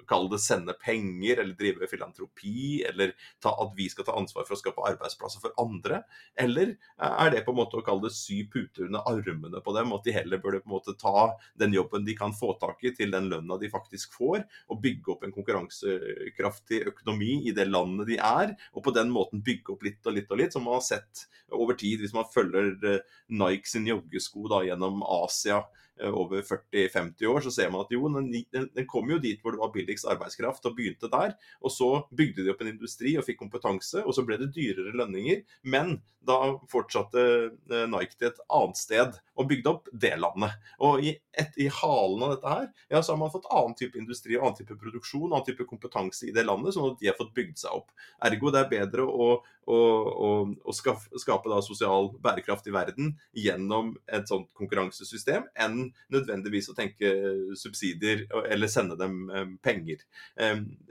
[0.08, 4.56] kalle det sende penger, eller drive filantropi, eller ta, at vi skal ta ansvar for
[4.56, 6.04] å skape arbeidsplasser for andre?
[6.40, 9.92] Eller er det på en måte å kalle det sy puter under armene på dem,
[9.96, 12.94] at de heller burde på en måte ta den jobben de kan få tak i,
[12.96, 18.12] til den lønna de faktisk får, og bygge opp en konkurransekraftig økonomi i det landet
[18.12, 20.78] de er, og på den måten bygge opp litt og litt og litt, som man
[20.78, 25.64] har sett over tid hvis man følger eh, Nike sin joggesko da, gjennom Asia
[26.04, 29.62] over 40-50 år, så ser man at jo, den, den, kom jo dit hvor det
[29.62, 31.36] var billigst arbeidskraft, og begynte der.
[31.64, 34.96] Og så bygde de opp en industri og fikk kompetanse, og så ble det dyrere
[34.96, 35.46] lønninger.
[35.72, 36.40] Men da
[36.72, 40.56] fortsatte eh, Nike til et annet sted og bygde opp det landet.
[40.84, 44.00] Og i, et, i halen av dette her, ja, så har man fått annen type
[44.00, 47.36] industri, annen type produksjon, annen type kompetanse i det landet, sånn at de har fått
[47.38, 47.94] bygd seg opp.
[48.26, 49.30] Ergo det er bedre å,
[49.70, 50.32] å, å,
[50.66, 57.12] å skape da, sosial bærekraft i verden gjennom et sånt konkurransesystem enn nødvendigvis å tenke
[57.60, 60.06] subsidier eller sende dem eh, penger.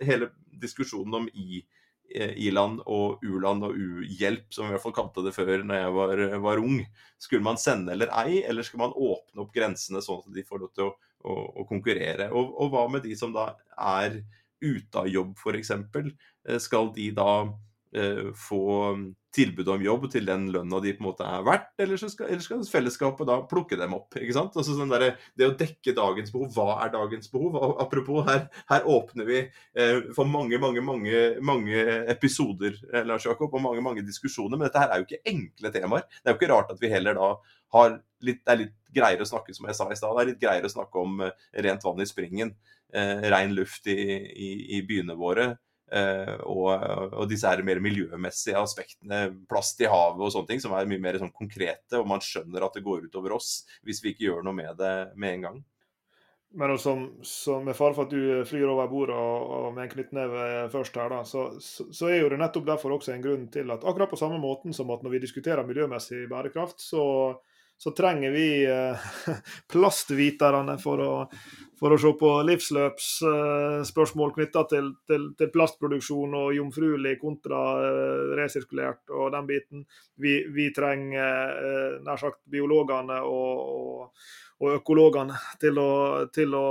[0.02, 0.30] Hele
[0.60, 1.62] diskusjonen om i
[2.14, 5.80] eh, i-land og u-land og u-hjelp, som vi i hvert fall kalte det før når
[5.80, 6.78] jeg var, var, ung.
[7.18, 10.64] Skulle man sende eller ei, eller skal man åpne opp grensene sånn at de får
[10.64, 12.30] lov til å, å, å konkurrere?
[12.32, 14.22] Og, og, hva med de som da er
[14.64, 15.74] ute av jobb, f.eks.?
[15.74, 17.54] Eh, skal de da eh,
[18.38, 18.64] få
[19.34, 22.44] tilbud om jobb til den lønna de på en måte er verdt, eller, skal, eller
[22.44, 24.14] skal fellesskapet da plukke dem opp?
[24.18, 24.54] ikke sant?
[24.54, 27.58] Altså sånn der, Det å dekke dagens behov, hva er dagens behov?
[27.82, 31.82] Apropos, her, her åpner vi eh, for mange mange, mange, mange
[32.14, 35.74] episoder eh, Lars Jakob, og mange mange diskusjoner, men dette her er jo ikke enkle
[35.74, 36.06] temaer.
[36.20, 37.34] Det er jo ikke rart at vi heller da
[37.74, 40.32] har litt, det er litt greiere å snakke som jeg sa i sted, det er
[40.32, 42.54] litt greiere å snakke om eh, rent vann i springen,
[42.94, 43.98] eh, ren luft i,
[44.30, 45.54] i, i byene våre.
[45.94, 46.70] Uh, og,
[47.12, 51.02] og, disse her mer miljømessige aspektene, plast i havet og sånne ting, som er mye
[51.02, 54.42] mer sånn konkrete, og man skjønner at det går utover oss hvis vi ikke gjør
[54.42, 55.62] noe med det med en gang.
[56.54, 57.08] Men som
[57.64, 61.10] med fare for at du flyr over bordet og, og med en knyttneve først her,
[61.10, 64.12] da, så, så, så, er jo det nettopp derfor også en grunn til at akkurat
[64.12, 67.02] på samme måten som at når vi diskuterer miljømessig bærekraft, så
[67.78, 68.96] så trenger vi eh,
[69.72, 71.12] plastviterne for å,
[71.78, 78.22] for å se på livsløpsspørsmål eh, knytta til, til, til, plastproduksjon og jomfruelig kontra eh,
[78.40, 79.84] resirkulert og den biten.
[80.20, 84.24] Vi, vi trenger nær sagt biologene og, og
[84.62, 85.90] og økologene til å,
[86.34, 86.66] til å,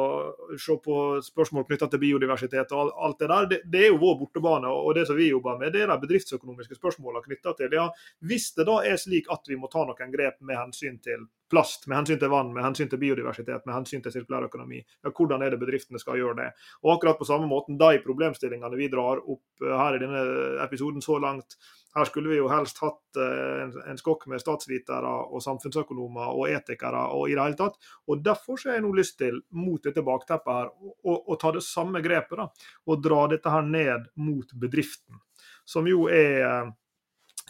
[0.60, 3.50] se på spørsmål knytta til biodiversitet og alt det der.
[3.52, 6.00] Det, det, er jo vår bortebane, og det som vi jobber med, det er de
[6.06, 7.90] bedriftsøkonomiske spørsmålene knytta til ja,
[8.24, 11.86] Hvis det da er slik at vi må ta noen grep med hensyn til plast,
[11.88, 14.80] med hensyn til vann, med hensyn til biodiversitet, med hensyn til sirkulær økonomi.
[15.04, 16.50] Ja, hvordan er det bedriftene skal gjøre det?
[16.82, 20.24] Og akkurat på samme måten, de problemstillingene vi drar opp eh, her i denne
[20.64, 21.60] episoden så langt,
[21.96, 26.50] her skulle vi jo helst hatt eh, en, en skokk med statsvitere og samfunnsøkonomer og
[26.50, 27.78] etikere og i det hele tatt.
[28.10, 31.54] Og Derfor så har jeg nå lyst til, mot dette bakteppet her, å, å ta
[31.54, 32.50] det samme grepet da,
[32.90, 35.22] og dra dette her ned mot bedriften.
[35.66, 36.74] Som jo er,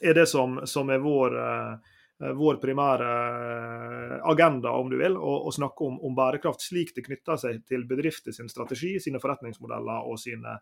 [0.04, 3.08] er det som, som er vår eh, Eh, vår primære
[4.14, 7.88] eh, agenda, om du vil, å snakke om, om, bærekraft slik det knytter seg til
[7.90, 10.60] bedrifter sin strategi, sine forretningsmodeller og sine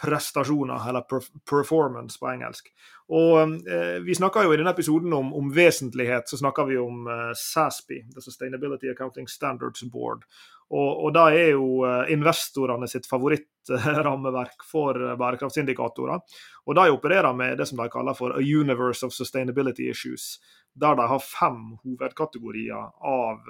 [0.00, 1.06] prestasjoner, eller
[1.48, 2.72] performance på engelsk.
[3.12, 7.06] Og eh, Vi snakker jo i denne episoden om, om vesentlighet, så snakker vi om
[7.12, 10.26] eh, SASPI, The Sustainability Accounting Standards Board.
[10.66, 16.24] Og, og da er jo eh, investorene sitt favorittrammeverk for bærekraftsindikatorer.
[16.66, 20.40] Og de opererer med det som de kaller for a universe of sustainability issues,
[20.76, 23.48] der de har fem hovedkategorier av,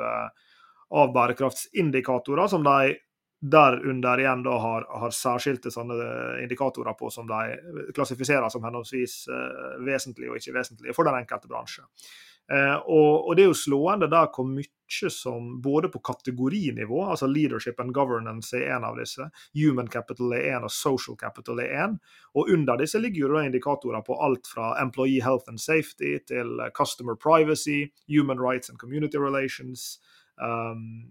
[0.95, 2.95] av bærekraftsindikatorer som de
[3.41, 5.97] derunder igjen da har, har, særskilte sånne
[6.43, 11.51] indikatorer på som de klassifiserer som henholdsvis uh, vesentlige og ikke vesentlige for den enkelte
[11.51, 11.85] bransje.
[12.53, 17.26] Uh, og, og, Det er jo slående der hvor mye som både på kategorinivå, altså
[17.26, 19.24] leadership and governance er en av disse,
[19.59, 21.97] human capital er en og social capital er en,
[22.38, 27.18] og under disse ligger jo indikatorer på alt fra employee health and safety til customer
[27.18, 29.99] privacy, human rights and community relations,
[30.36, 31.09] Um,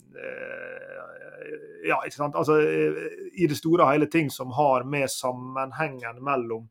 [1.86, 2.36] ja, ikke sant.
[2.38, 2.94] Altså, eh,
[3.42, 6.68] I det store og hele ting som har med sammenhengen mellom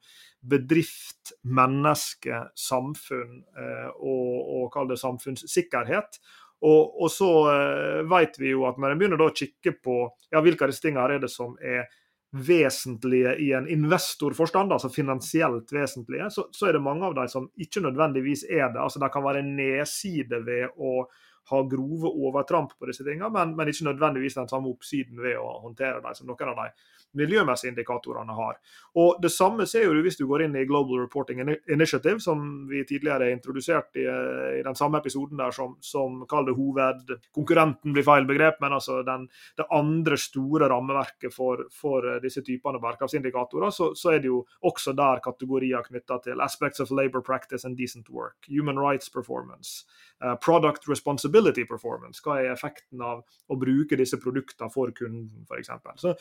[0.50, 6.18] bedrift, menneske, samfunn uh, og, og kall det samfunnssikkerhet.
[6.64, 9.98] Og, og så uh, vet vi jo at når en begynner å kikke på
[10.32, 11.86] ja, hvilke av disse tingene er det som er
[12.34, 17.46] vesentlige i en investorforstand, altså finansielt vesentlige, så, så er det mange av dem som
[17.62, 18.80] ikke nødvendigvis er det.
[18.82, 21.04] Altså Det kan være en nedside ved å
[21.52, 25.60] ha grove overtramp på disse tingene, men, men, ikke nødvendigvis den samme oppsiden ved å
[25.66, 26.68] håndtere dem som noen av de
[27.18, 28.58] miljømessige indikatorene har.
[29.00, 31.40] Og Det samme ser du hvis du går inn i Global Reporting
[31.70, 34.04] Initiative, som vi tidligere introdusert i,
[34.58, 37.14] i den samme episoden der som, som kall hoved...
[37.34, 39.26] Konkurrenten blir feil begrep, men altså den,
[39.58, 44.94] det andre store rammeverket for, for disse typene bærekraftsindikatorer, så, så, er det jo også
[44.96, 49.84] der kategorier knytta til aspects of labor practice and decent work, human rights performance,
[50.24, 52.22] uh, product responsibility performance.
[52.24, 55.72] Hva er effekten av å bruke disse produktene for kunden, f.eks.
[56.00, 56.14] Så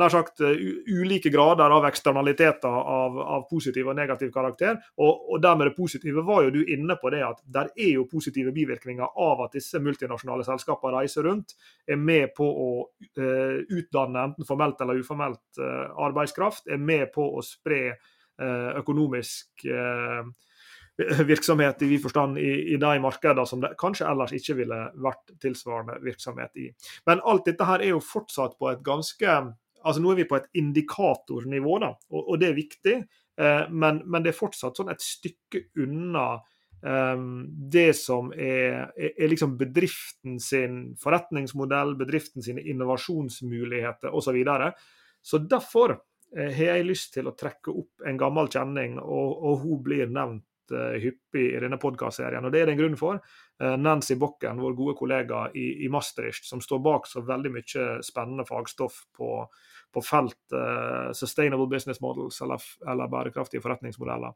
[0.00, 0.52] nær sagt uh,
[0.86, 4.78] ulike grader av eksternaliteter av, av, positiv og negativ karakter.
[5.00, 8.06] Og, og dermed det positive var jo du inne på det at der er jo
[8.10, 14.26] positive bivirkninger av at disse multinasjonale selskapene reiser rundt, er med på å uh, utdanne
[14.30, 17.96] enten formelt eller uformelt uh, arbeidskraft, er med på å spre
[18.36, 19.64] økonomisk
[21.28, 25.32] virksomhet i vid forstand i, i de markedene som det kanskje ellers ikke ville vært
[25.40, 26.66] tilsvarende virksomhet i.
[27.08, 29.38] Men alt dette her er jo fortsatt på et ganske
[29.86, 32.96] altså Nå er vi på et indikatornivå, da, og, og det er viktig,
[33.40, 37.22] eh, men, men, det er fortsatt sånn et stykke unna eh,
[37.76, 44.30] det som er, er, er, liksom bedriften sin forretningsmodell, bedriften sine innovasjonsmuligheter osv.
[44.30, 44.72] Så, videre.
[45.22, 45.98] så derfor
[46.34, 50.10] eh, har jeg lyst til å trekke opp en gammel kjenning, og, og hun blir
[50.10, 52.42] nevnt uh, hyppig i denne podkastserien.
[52.42, 53.20] Og det er det en grunn for.
[53.56, 58.44] Nancy Bokken, vår gode kollega i, i Maastricht, som står bak så veldig mye spennende
[58.44, 59.30] fagstoff på,
[59.96, 64.34] på felt uh, sustainable business models, eller, eller, bærekraftige forretningsmodeller.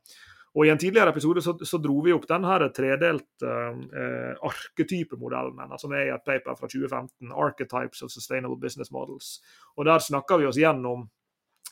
[0.56, 5.60] Og I en tidligere episode så, så dro vi opp den her tredelte uh, arketypemodellen,
[5.60, 9.36] som altså er i et paper fra 2015, 'Archetypes of Sustainable Business Models'.
[9.76, 11.10] Og Der snakker vi oss gjennom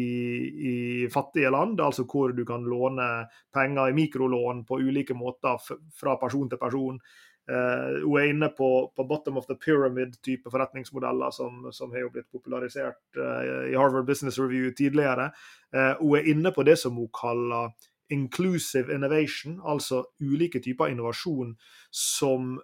[0.72, 5.58] i, fattige land, altså hvor du kan låne penger i mikrolån på ulike måter
[6.00, 7.00] fra person til person.
[7.46, 12.14] Uh, hun er inne på, på bottom of the pyramid-type forretningsmodeller som, som, har jo
[12.16, 15.30] blitt popularisert uh, i Harvard Business Review tidligere.
[15.76, 17.76] Uh, hun er inne på det som hun kaller
[18.10, 21.56] inclusive innovation, altså ulike typer innovasjon
[21.90, 22.62] som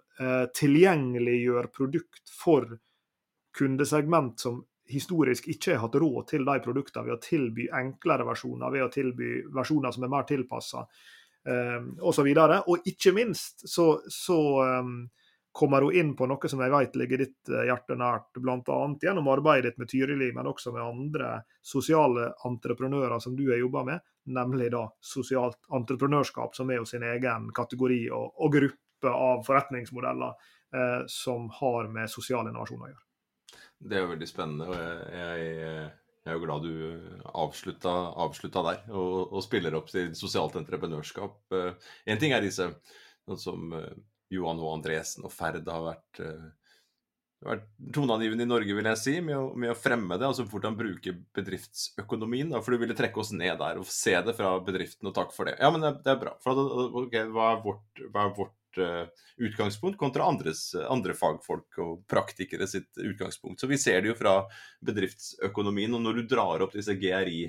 [0.54, 2.78] tilgjengeliggjør produkt for
[3.58, 4.60] kundesegment som
[4.92, 8.92] historisk ikke har hatt råd til de produktene ved å tilby enklere versjoner, ved å
[8.92, 12.28] tilby versjoner som er mer tilpassa um, osv.
[12.28, 14.38] Og, og ikke minst så, så
[14.82, 14.96] um,
[15.52, 18.78] kommer hun inn på noe som jeg vet ligger ditt eh, hjerte nært, bl.a.
[19.02, 23.84] gjennom arbeidet ditt med Tyrili, men også med andre sosiale entreprenører som du har jobba
[23.90, 29.44] med, nemlig da sosialt entreprenørskap, som er jo sin egen kategori og, og gruppe av
[29.44, 33.02] forretningsmodeller eh, som har med sosial innovasjon å gjøre.
[33.82, 35.90] Det er veldig spennende, og jeg, jeg,
[36.22, 36.74] jeg er jo glad du
[37.42, 37.92] avslutta,
[38.24, 41.38] avslutta der og, og, spiller opp til sosialt entreprenørskap.
[41.52, 42.68] Én en ting er disse,
[43.26, 43.88] sånn som uh,
[44.32, 46.50] Johan og Andresen og Ferd har vært uh,
[47.42, 50.28] vært toneangivende i Norge, vil jeg si, med å, med å, fremme det.
[50.28, 52.52] Altså hvordan bruke bedriftsøkonomien.
[52.52, 55.34] Da, for du ville trekke oss ned der og se det fra bedriften, og takk
[55.34, 55.58] for det.
[55.60, 56.36] Ja, men det, det er bra.
[56.44, 56.62] For
[57.04, 58.56] okay, hva er vårt, hva er vårt
[59.42, 63.60] utgangspunkt kontra andres, andre fagfolk og praktikere sitt utgangspunkt?
[63.60, 64.38] Så vi ser det jo fra
[64.84, 65.94] bedriftsøkonomien.
[65.96, 67.46] Og når du drar opp disse GRI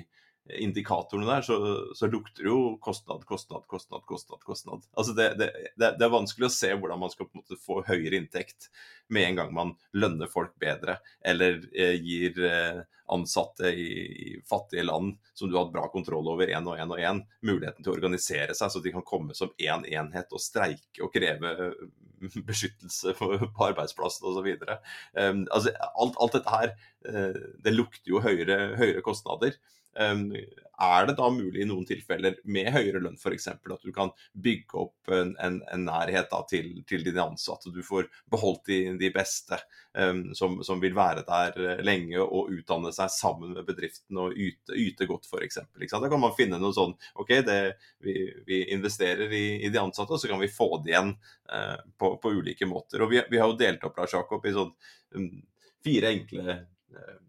[0.48, 1.56] indikatorene der, så,
[1.96, 4.40] så, lukter det jo kostnad, kostnad, kostnad, kostnad.
[4.44, 4.82] kostnad.
[4.92, 7.78] Altså det, det, det, er vanskelig å se hvordan man skal på en måte få
[7.86, 8.68] høyere inntekt
[9.08, 12.82] med en gang man lønner folk bedre, eller eh, gir eh,
[13.14, 13.88] ansatte i,
[14.26, 17.20] i, fattige land som du har hatt bra kontroll over én og én og én,
[17.44, 21.04] muligheten til å organisere seg så de kan komme som én en enhet og streike
[21.04, 21.84] og kreve eh,
[22.48, 23.30] beskyttelse på,
[23.66, 24.50] arbeidsplassen osv.
[25.16, 26.74] Um, altså, alt, alt dette her,
[27.08, 29.56] eh, det lukter jo høyere, høyere kostnader.
[29.94, 33.46] Er det da mulig i noen tilfeller med høyere lønn f.eks.
[33.52, 37.70] at du kan bygge opp en, en, en nærhet da, til, til, dine ansatte?
[37.70, 39.58] Du får beholdt de, de beste
[39.92, 44.34] um, som, som, vil være der eh, lenge og utdanne seg sammen med bedriften og
[44.34, 45.62] yte, yte godt f.eks.
[45.78, 47.60] Da kan man finne noe sånn OK, det,
[48.02, 48.18] vi,
[48.48, 51.14] vi, investerer i, i, de ansatte, og så kan vi få det igjen
[51.54, 53.06] uh, på, på, ulike måter.
[53.06, 54.74] Og vi, vi har jo delt opp Lars Jakob, i sånn
[55.14, 55.30] um,
[55.86, 56.58] fire enkle
[56.98, 57.20] uh,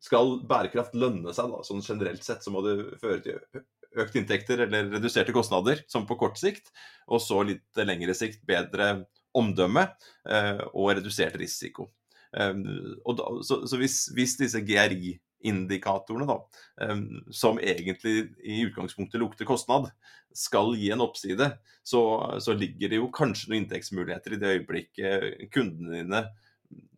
[0.00, 3.64] skal bærekraft lønne seg, da, sånn generelt sett, så må det føre til
[4.00, 6.70] økte inntekter eller reduserte kostnader, som på kort sikt,
[7.10, 8.92] og så litt lengre sikt bedre
[9.36, 9.88] omdømme
[10.30, 11.90] eh, og redusert risiko.
[12.30, 12.62] Um,
[13.18, 16.36] da, så, så hvis, hvis, disse GRI-indikatorene, da,
[17.34, 19.90] som egentlig i utgangspunktet lukter kostnad,
[20.30, 21.48] skal gi en oppside,
[21.82, 22.02] så,
[22.38, 26.22] så ligger det jo kanskje noen inntektsmuligheter i det øyeblikket kundene dine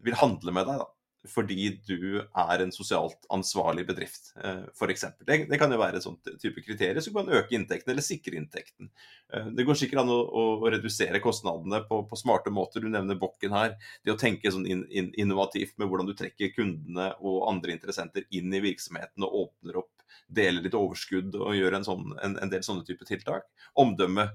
[0.05, 0.82] vil handle med deg.
[0.84, 0.90] da
[1.29, 5.05] fordi du er en sosialt ansvarlig bedrift, eh, f.eks.
[5.23, 8.39] Det, det kan jo være et sånt type kriterier som kan øke inntekten eller sikre
[8.41, 8.91] inntekten.
[9.33, 12.83] Eh, det går sikkert an å, å redusere kostnadene på, på, smarte måter.
[12.83, 13.77] Du nevner Bokken her.
[14.03, 18.27] Det å tenke sånn in, in, innovativt med hvordan du trekker kundene og andre interessenter
[18.35, 19.93] inn i virksomheten og åpner opp,
[20.27, 23.47] deler litt overskudd og gjør en, sånn, en, en del sånne type tiltak.
[23.79, 24.33] Omdømme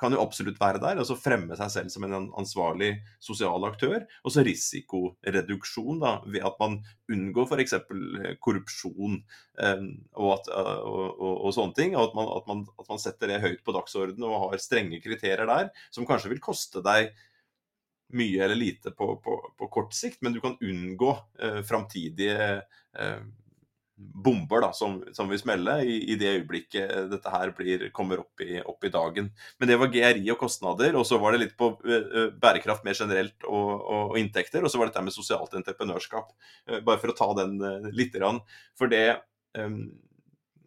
[0.00, 1.00] kan jo absolutt være der.
[1.00, 2.90] altså Fremme seg selv som en ansvarlig
[3.22, 4.04] sosial aktør.
[4.24, 6.78] Og så risikoreduksjon da, ved at man
[7.12, 7.76] unngår f.eks.
[7.78, 9.20] Eh, korrupsjon
[9.62, 9.86] eh,
[10.18, 11.96] og, at, eh, og, og, og, sånne ting.
[11.96, 15.02] og at man, at, man, at man, setter det høyt på dagsordenen og har strenge
[15.04, 17.12] kriterier der, som kanskje vil koste deg
[18.16, 21.10] mye eller lite på, på, på kort sikt, men du kan unngå
[21.42, 22.62] eh, framtidige
[22.98, 23.20] eh,
[23.98, 28.42] bomber da, som, som vil smelle i, i, det øyeblikket dette her blir, kommer opp
[28.44, 29.30] i, opp i, dagen.
[29.58, 32.98] Men det var GRI og kostnader, og så var det litt på uh, bærekraft mer
[32.98, 34.62] generelt og, og, og, inntekter.
[34.62, 36.30] Og så var dette med sosialt entreprenørskap.
[36.86, 38.42] Bare for å ta den uh, lite grann.
[38.78, 39.06] For det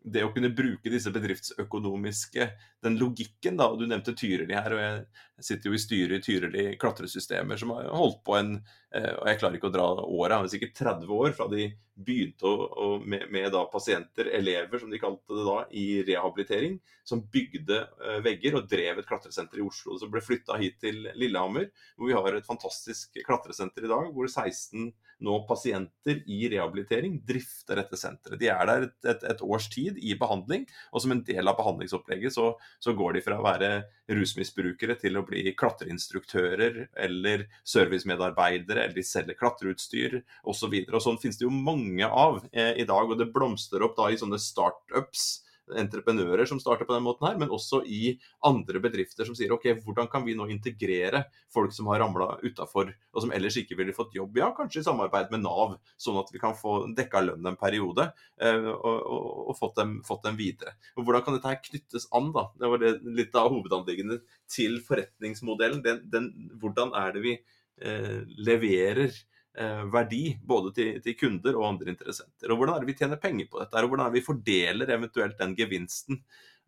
[0.02, 2.48] det å kunne bruke disse bedriftsøkonomiske
[2.82, 3.70] Den logikken, da.
[3.70, 7.74] og Du nevnte Tyrili her, og jeg sitter jo i styret i Tyrili klatresystemer, som
[7.76, 11.14] har holdt på en eh, Og jeg klarer ikke å dra året, men sikkert 30
[11.18, 11.68] år fra de
[12.02, 17.24] begynte å, å, med, med pasienter, elever som de kalte det da, i rehabilitering, som
[17.34, 19.98] bygde uh, vegger og drev et klatresenter i Oslo.
[20.02, 24.30] Som ble flytta hit til Lillehammer, hvor vi har et fantastisk klatresenter i dag, hvor
[24.30, 28.40] 16 nå pasienter i rehabilitering drifter dette senteret.
[28.42, 31.60] De er der et, et, et, års tid i behandling, og som en del av
[31.60, 33.72] behandlingsopplegget så, så går de fra å være
[34.12, 40.60] rusmisbrukere til å bli klatreinstruktører eller servicemedarbeidere, eller de selger klatreutstyr osv.
[40.62, 41.02] Så videre.
[41.02, 44.20] sånn finnes det jo mange av eh, i dag, og det blomstrer opp da i
[44.20, 45.42] sånne startups
[45.78, 48.16] entreprenører som starter på den måten her, men også i
[48.48, 52.92] andre bedrifter som sier ok, hvordan kan vi nå integrere folk som har ramla utafor,
[53.14, 56.32] og som ellers ikke ville fått jobb, ja, kanskje i samarbeid med Nav, sånn at
[56.34, 58.10] vi kan få dekka lønn en periode
[58.42, 60.76] eh, og, og, og fått, dem, fått, dem, videre.
[60.96, 62.48] Og Hvordan kan dette her knyttes an, da?
[62.60, 65.84] Det var det, litt av hovedanliggende til forretningsmodellen.
[65.86, 66.32] Den, den,
[66.62, 69.14] hvordan er det vi eh, leverer
[69.52, 72.54] verdi både til, til, kunder og andre interessenter.
[72.54, 74.94] Og Hvordan er det vi tjener penger på dette, og hvordan er det vi fordeler
[74.96, 76.22] eventuelt den gevinsten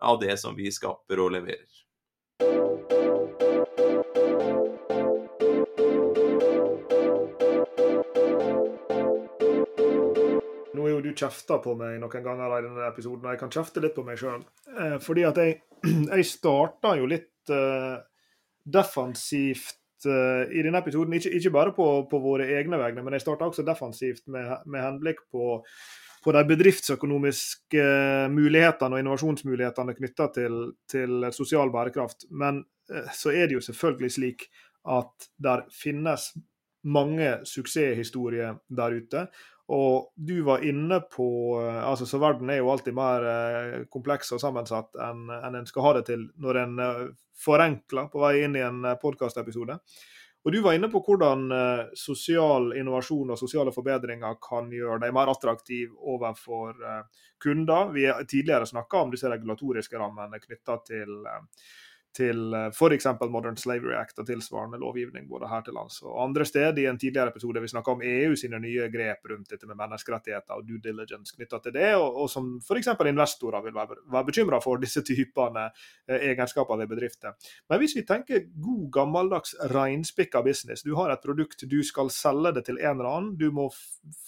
[0.03, 1.79] av det som vi skaper og leverer.
[10.73, 13.53] Nå er jo du kjefta på meg noen ganger i denne episoden, og jeg kan
[13.53, 14.43] kjefte litt på meg sjøl.
[14.73, 15.61] Eh, fordi at jeg,
[16.11, 18.01] jeg starta jo litt uh,
[18.63, 19.79] defensivt
[20.09, 23.65] i denne episoden, ikke, ikke bare på, på, våre egne vegne, men jeg starta også
[23.67, 25.59] defensivt med, med henblikk på,
[26.23, 27.87] på, de bedriftsøkonomiske
[28.33, 30.59] mulighetene og innovasjonsmulighetene knytta til,
[30.91, 32.27] til, sosial bærekraft.
[32.31, 34.47] Men uh, så er det jo selvfølgelig slik
[34.93, 36.33] at der finnes
[36.83, 39.27] mange suksesshistorier der ute.
[39.71, 41.25] Og du var inne på
[41.63, 45.85] eh, altså Så verden er jo alltid mer kompleks og sammensatt enn en en skal
[45.85, 46.81] ha det til når en
[47.39, 49.79] forenkler på vei inn i en podkastepisode.
[50.43, 55.13] Og Du var inne på hvordan uh, sosial innovasjon og sosiale forbedringer kan gjøre deg
[55.15, 57.93] mer attraktiv overfor uh, kunder.
[57.95, 61.15] Vi har tidligere snakka om disse regulatoriske rammene knytta til
[62.15, 63.07] til eh, f.eks.
[63.31, 66.79] Modern Slavery Act og tilsvarende lovgivning både her til lands og andre steder.
[66.79, 70.59] I en tidligere episode vi snakka om EU sine nye grep rundt dette med menneskerettigheter
[70.59, 72.91] og due diligence knytta til det, og, og som f.eks.
[73.09, 77.37] investorer vil være, være bekymra for disse typene eh, egenskaper ved bedrifter.
[77.69, 82.53] Men hvis vi tenker god, gammeldags reinspikka business, du har et produkt, du skal selge
[82.59, 83.69] det til en eller annen, du må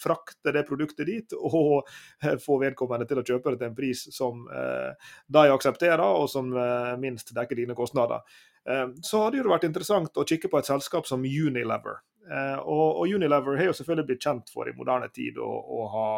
[0.02, 1.86] frakte det produktet dit og
[2.24, 6.30] eh, få vedkommende til å kjøpe det til en pris som eh, de aksepterer, og
[6.32, 8.26] som eh, minst dekker dine kostnader.
[8.70, 12.02] Eh, så hadde det vært interessant å kikke på et selskap som Unilever.
[12.26, 16.10] Eh, og, Unilever har jo selvfølgelig blitt kjent for i moderne tid å, ha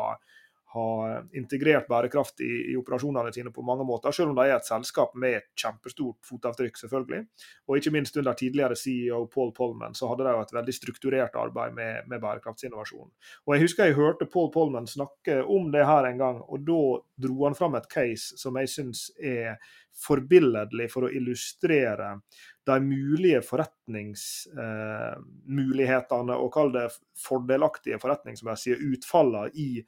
[0.74, 4.68] ha integrert bærekraft i, i, operasjonene sine på mange måter, selv om de er et
[4.68, 7.22] selskap med et kjempestort fotavtrykk, selvfølgelig.
[7.68, 11.72] Og ikke minst under tidligere CEO Paul Polman så hadde de et veldig strukturert arbeid
[11.78, 13.10] med, med bærekraftsinnovasjon.
[13.46, 16.82] Og Jeg husker jeg hørte Paul Polman snakke om det her en gang, og da
[17.28, 19.56] dro han fram et case som jeg syns er
[19.98, 22.20] forbilledlig for å illustrere
[22.68, 26.92] de mulige forretningsmulighetene, eh, og kall det
[27.24, 29.80] fordelaktige forretningsmessige utfallene i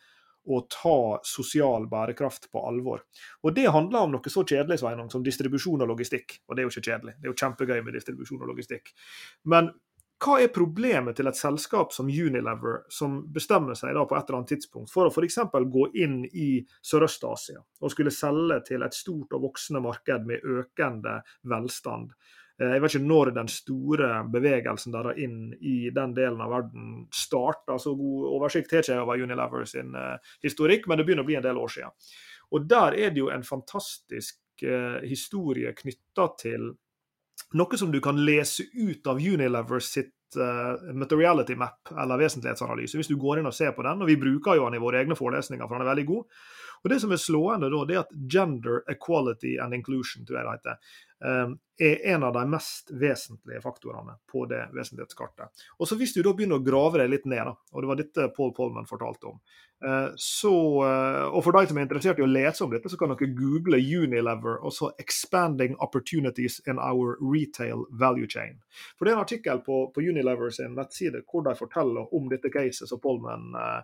[0.55, 3.03] å ta sosial bærekraft på alvor.
[3.43, 6.39] Og Det handler om noe så kjedelig Sveinung, som distribusjon og logistikk.
[6.47, 8.93] Og det er jo ikke kjedelig, det er jo kjempegøy med distribusjon og logistikk.
[9.45, 9.71] Men
[10.19, 14.41] hva er problemet til et selskap som Unilever, som bestemmer seg da på et eller
[14.41, 15.37] annet tidspunkt for å f.eks.
[15.47, 16.49] gå inn i
[16.83, 22.11] Sørøst-Asia og skulle selge til et stort og voksende marked med økende velstand?
[22.59, 26.91] Eh, jeg vet ikke når den store bevegelsen der inn i den delen av verden
[27.15, 27.79] starta.
[27.79, 31.39] Så god oversikt har ikke over Unilever sin uh, historikk, men det begynner å bli
[31.39, 31.95] en del år siden.
[32.55, 36.71] Og der er det jo en fantastisk uh, historie knytta til
[37.55, 40.15] noe som du kan lese ut av Unilever sitt
[40.93, 44.03] materiality map, eller vesentlighetsanalyse, hvis du går inn og ser på den.
[44.03, 46.35] Og vi bruker jo den i våre egne forelesninger, for den er veldig god.
[46.83, 50.45] Og Det som er slående, da, det er at gender equality and inclusion tror jeg
[50.45, 50.93] det heter,
[51.79, 55.63] er en av de mest vesentlige faktorene på det vesentlighetskartet.
[55.77, 57.99] Og så Hvis du da begynner å grave deg litt ned, da, og det var
[57.99, 59.39] dette Paul Polman fortalte om
[59.83, 60.53] eh, så,
[60.87, 63.31] eh, Og for de som er interessert i å lese om dette, så kan dere
[63.35, 68.59] google Unilever og så 'Expanding Opportunities in Our Retail Value Chain'.
[68.97, 72.51] For Det er en artikkel på, på Unilever sin nettside hvor de forteller om dette
[72.51, 73.83] caset som Polman Eh,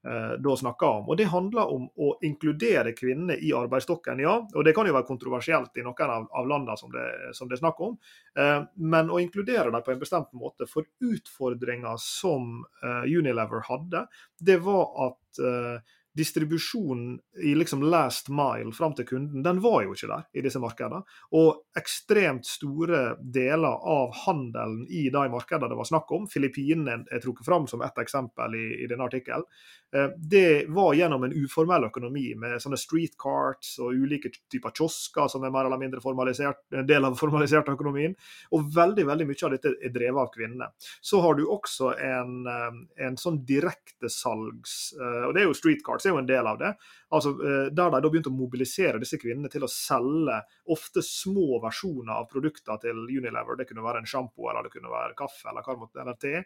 [0.00, 1.08] da snakker om.
[1.12, 4.38] Og Det handler om å inkludere kvinnene i arbeidsstokken, ja.
[4.54, 7.58] Og det kan jo være kontroversielt i noen av, av landene som det, som det,
[7.58, 7.98] er snakk om.
[8.38, 10.68] Eh, men å inkludere dem på en bestemt måte.
[10.70, 14.06] For utfordringa som eh, Unilever hadde,
[14.40, 19.94] det var at eh, distribusjonen i liksom last mile fram til kunden, den var jo
[19.94, 21.04] ikke der i disse markedene.
[21.38, 27.22] Og ekstremt store deler av handelen i de markedene det var snakk om, Filippinene er
[27.22, 29.79] trukket fram som ett eksempel i, i denne artikkelen, Eh,
[30.16, 35.42] det var gjennom en uformell økonomi med sånne street carts og ulike typer kiosker som
[35.42, 38.14] er mer eller mindre formalisert, en del av formalisert økonomien.
[38.54, 40.70] Og veldig veldig mye av dette er drevet av kvinnene.
[41.02, 45.82] Så har du også en, eh, en sånn direktesalgs eh, Og det er jo street
[45.86, 46.74] carts er jo en del av det.
[47.10, 50.38] altså Der de da begynte å mobilisere disse kvinnene til å selge
[50.70, 53.56] ofte små versjoner av produkter til Unilever.
[53.58, 55.66] Det kunne være en sjampo eller det kunne være kaffe eller
[56.00, 56.44] eller te,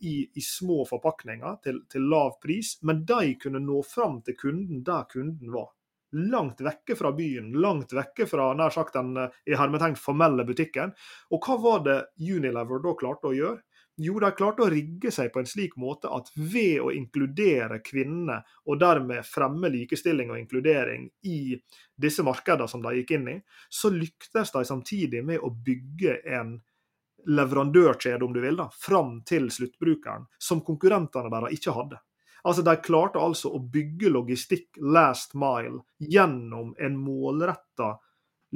[0.00, 4.36] i, i små forpakninger til, til lav pris pris, men de kunne nå fram til
[4.36, 5.70] kunden der kunden var.
[6.12, 10.90] Langt vekke fra byen, langt vekke fra nær sagt den eh, i hermetegn formelle butikken.
[11.30, 13.60] Og hva var det Unilever da klarte å gjøre?
[14.00, 18.38] Jo, de klarte å rigge seg på en slik måte at ved å inkludere kvinnene,
[18.66, 21.58] og dermed fremme likestilling og inkludering i
[22.00, 23.36] disse markedene som de gikk inn i,
[23.68, 26.56] så lyktes de samtidig med å bygge en
[27.28, 32.00] leverandørkjede, om du vil, da, fram til sluttbrukeren, som konkurrentene deres ikke hadde.
[32.44, 37.96] Altså, De klarte altså å bygge logistikk last mile gjennom en målretta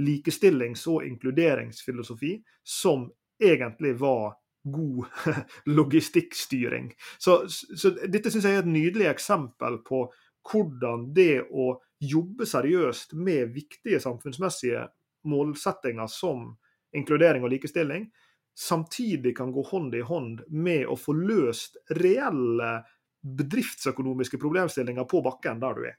[0.01, 3.07] likestillings- og inkluderingsfilosofi som
[3.43, 5.05] egentlig var god
[5.65, 6.93] logistikkstyring.
[7.19, 10.07] Så, så dette syns jeg er et nydelig eksempel på
[10.51, 11.75] hvordan det å
[12.05, 14.87] jobbe seriøst med viktige samfunnsmessige
[15.29, 16.51] målsettinger som
[16.95, 18.09] inkludering og likestilling,
[18.55, 22.85] samtidig kan gå hånd i hånd med å få løst reelle
[23.25, 25.97] bedriftsøkonomiske problemstillinger på bakken der du er.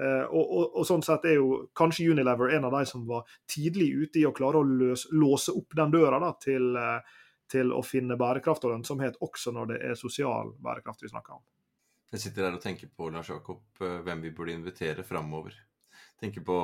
[0.00, 3.26] Uh, og, og, og, sånn sett er jo kanskje Unilever en av de som var
[3.50, 7.74] tidlig ute i å klare å løs, låse opp den døra da, til, uh, til,
[7.76, 11.44] å finne bærekraft og lønnsomhet, også når det er sosial bærekraft vi snakker om.
[12.12, 15.60] Jeg sitter her og tenker på Lars Jakob, uh, hvem vi burde invitere framover.
[16.20, 16.56] Tenker på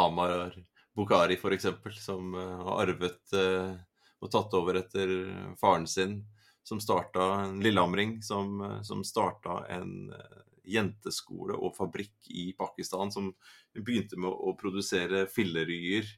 [0.00, 0.56] Amar
[0.96, 1.68] Bukhari f.eks.,
[2.00, 5.10] som har arvet og tatt over etter
[5.58, 6.20] faren sin,
[6.64, 10.12] som starta en lillehamring, som, som starta en
[10.64, 13.30] jenteskole og fabrikk i Pakistan, som
[13.76, 16.08] begynte med å produsere filleryer.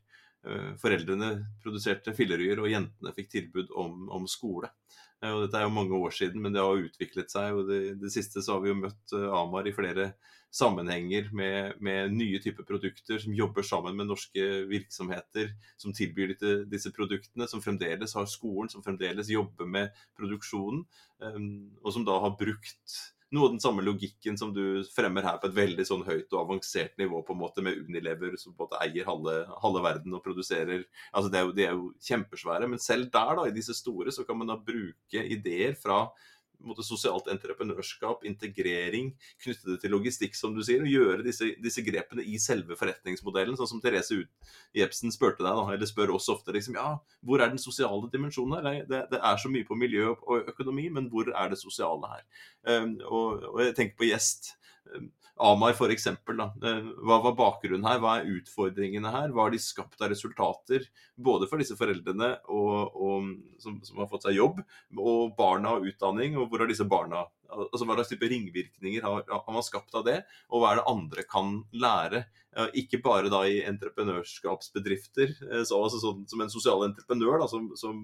[0.79, 1.33] Foreldrene
[1.65, 4.71] produserte filleryer, og jentene fikk tilbud om, om skole.
[5.25, 7.57] Og dette er jo mange år siden, men det har utviklet seg.
[7.57, 10.11] og det, det siste så har vi jo møtt eh, Amar i flere
[10.57, 15.51] sammenhenger med, med, nye typer produkter som jobber sammen med norske virksomheter
[15.81, 20.87] som tilbyr disse, disse produktene, som fremdeles har skolen, som fremdeles jobber med produksjonen,
[21.21, 21.51] um,
[21.83, 23.01] og som da har brukt
[23.37, 26.41] noe av den samme logikken som du fremmer her på et veldig sånn høyt og
[26.43, 30.17] avansert nivå, på en måte med Unilever som på en måte eier halve, halve verden
[30.17, 30.87] og produserer.
[31.13, 34.41] Altså det De er jo kjempesvære, men selv der, da, i disse store, så kan
[34.41, 36.07] man da bruke ideer fra
[36.65, 41.85] måte, sosialt entreprenørskap, integrering, knytte det til logistikk, som du sier, og gjøre disse, disse
[41.87, 43.59] grepene i selve forretningsmodellen.
[43.59, 44.23] Sånn som Therese
[44.77, 46.97] Jepsen spurte deg, da, eller spør oss ofte, liksom, ja,
[47.27, 48.85] hvor er den sosiale dimensjonen her?
[48.89, 52.25] Det, det, er så mye på miljø og økonomi, men hvor er det sosiale her?
[52.67, 54.56] Um, og, og, jeg tenker på gjest.
[55.37, 56.07] Amar f.eks.
[56.09, 58.01] Eh, hva var bakgrunnen her?
[58.01, 59.35] Hva er utfordringene her?
[59.35, 60.87] Hva har de skapt av resultater?
[61.17, 63.29] Både for disse foreldrene og, og,
[63.61, 64.63] som, som, har fått seg jobb,
[64.97, 66.39] og barna og utdanning.
[66.41, 70.03] Og hvor har disse barna altså Hva slags type ringvirkninger har, har, man skapt av
[70.09, 70.17] det?
[70.51, 72.25] Og hva er det andre kan lære?
[72.81, 77.67] Ikke bare da i entreprenørskapsbedrifter, eh, så, altså sånn, som en sosial entreprenør, da, som,
[77.77, 78.01] som,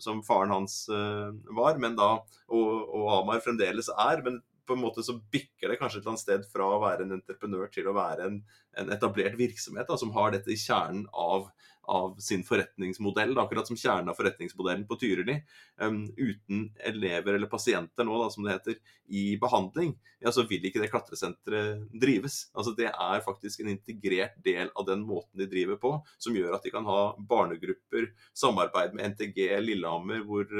[0.00, 2.14] som, faren hans uh, var, men da,
[2.48, 4.24] og, og Amar fremdeles er.
[4.24, 7.06] men på en måte så bikker det kanskje et eller annet sted fra å være
[7.06, 8.38] en entreprenør til å være en,
[8.78, 11.48] en etablert virksomhet da, som har dette i kjernen av,
[11.88, 15.38] av sin forretningsmodell, da, akkurat som kjernen av forretningsmodellen på Tyrili.
[15.80, 20.66] Um, uten elever eller pasienter nå, da, som det heter, i behandling, ja, så vil
[20.68, 22.42] ikke det klatresenteret drives.
[22.52, 26.58] Altså, det er faktisk en integrert del av den måten de driver på, som gjør
[26.58, 30.52] at de kan ha barnegrupper, samarbeid med NTG Lillehammer, hvor,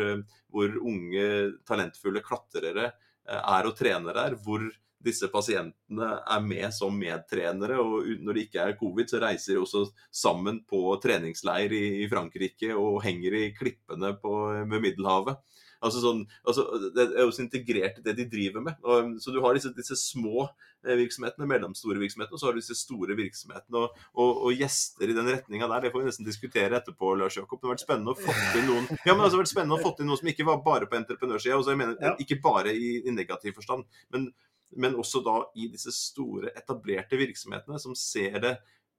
[0.49, 1.29] hvor unge,
[1.69, 4.65] talentfulle klatrere Eh, er og trener der, hvor
[5.05, 7.79] disse pasientene er med som medtrenere.
[7.79, 12.75] og Når det ikke er covid, så reiser de også sammen på treningsleir i Frankrike
[12.75, 14.35] og henger i klippene på,
[14.71, 15.39] ved Middelhavet.
[15.85, 16.65] Altså sånn, altså
[16.95, 18.79] det er også integrert i det de driver med.
[18.83, 22.61] Og, så du har disse, disse, små eh, virksomhetene, mellomstore virksomhetene, og så har du
[22.63, 23.85] disse store virksomhetene.
[23.85, 27.39] Og, og, og gjester i den retninga der, det får vi nesten diskutere etterpå, Lars
[27.39, 27.61] Jakob.
[27.61, 29.79] Det har vært spennende å få inn noen ja, men altså, det har vært spennende
[29.79, 31.79] å få inn noen som ikke var bare på entreprenørsida.
[32.03, 32.17] Ja.
[32.25, 34.27] Ikke bare i, i negativ forstand, men,
[34.75, 38.57] men også da i disse store, etablerte virksomhetene som ser det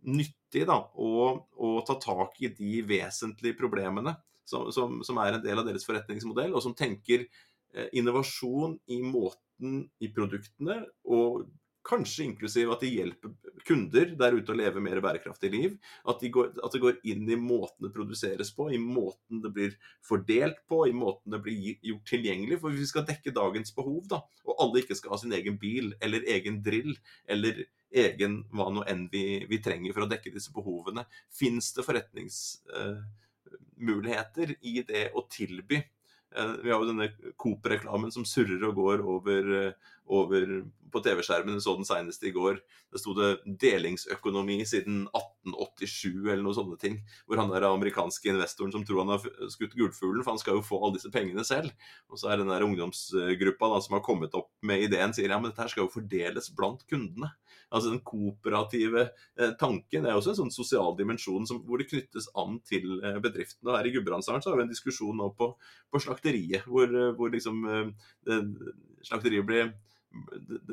[0.08, 4.16] nyttig da, å ta tak i de vesentlige problemene
[4.50, 9.02] som, som, som, er en del av deres forretningsmodell, og som tenker eh, innovasjon i
[9.06, 11.50] måten i produktene, og
[11.90, 13.32] kanskje inklusiv at de hjelper
[13.68, 15.78] kunder der ute å leve mer bærekraftig liv.
[16.04, 19.52] At, de går, at, det går inn i måten det produseres på, i måten det
[19.56, 19.76] blir
[20.06, 22.60] fordelt på, i måten det blir gjort tilgjengelig.
[22.62, 25.58] For hvis vi skal dekke dagens behov, da, og alle ikke skal ha sin egen
[25.62, 26.94] bil eller egen drill
[27.30, 31.88] eller egen hva nå enn vi, vi trenger for å dekke disse behovene, fins det
[31.88, 32.44] forretnings...
[32.76, 33.02] Eh,
[33.80, 35.82] muligheter i det å tilby.
[36.36, 37.10] Eh, vi har jo denne
[37.42, 40.46] Coop-reklamen som surrer og går over, eh, over
[40.92, 41.62] på TV-skjermen.
[41.62, 42.60] Så den senest i går.
[42.92, 47.04] Det sto det 'delingsøkonomi siden 1887' eller noe sånne ting.
[47.28, 50.62] Hvor han der amerikanske investoren som tror han har skutt gullfuglen, for han skal jo
[50.62, 51.72] få alle disse pengene selv.
[52.10, 55.40] Og så er den der ungdomsgruppa da, som har kommet opp med ideen, sier ja,
[55.40, 57.34] men dette her skal jo fordeles blant kundene.
[57.70, 62.30] Altså Den kooperative eh, tanken er også en sånn sosial dimensjon som, hvor det knyttes
[62.40, 63.70] an til eh, bedriftene.
[63.70, 65.52] Og Her i Gudbrandsdalen har vi en diskusjon nå på,
[65.90, 67.62] på slakteriet, hvor, eh, hvor liksom
[68.26, 68.42] det,
[69.06, 69.72] slakteriet blir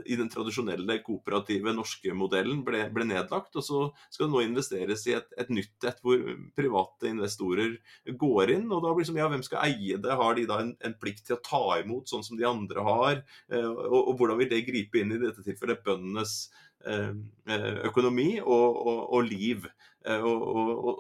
[0.09, 3.59] i den tradisjonelle kooperative norske modellen ble, ble, nedlagt.
[3.61, 6.23] Og så skal det nå investeres i et, et, nytt et hvor
[6.57, 7.75] private investorer
[8.17, 8.65] går inn.
[8.73, 10.17] Og da blir det som, ja, hvem skal eie det?
[10.17, 13.21] Har de da en, en plikt til å ta imot sånn som de andre har?
[13.61, 18.87] Og, og hvordan vil det gripe inn i dette tilfellet bøndenes Eh, eh, økonomi og,
[18.87, 19.67] og, og liv
[20.07, 20.43] eh, og,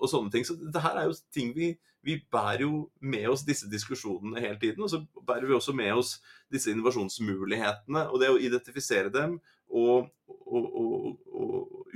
[0.02, 0.46] og, sånne ting.
[0.46, 1.72] Så det her er jo ting vi,
[2.06, 4.82] vi bærer jo med oss disse diskusjonene hele tiden.
[4.82, 6.16] Og så bærer vi også med oss
[6.52, 8.06] disse innovasjonsmulighetene.
[8.10, 9.38] Og det å identifisere dem
[9.70, 10.12] og,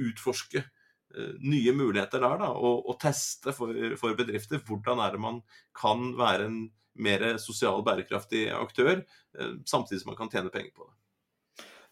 [0.01, 0.63] utforske
[1.43, 5.41] nye muligheter der, da, og, og teste for, for, bedrifter hvordan er det man
[5.77, 6.61] kan være en
[7.03, 9.03] mer sosial bærekraftig aktør,
[9.67, 10.95] samtidig som man kan tjene penger på det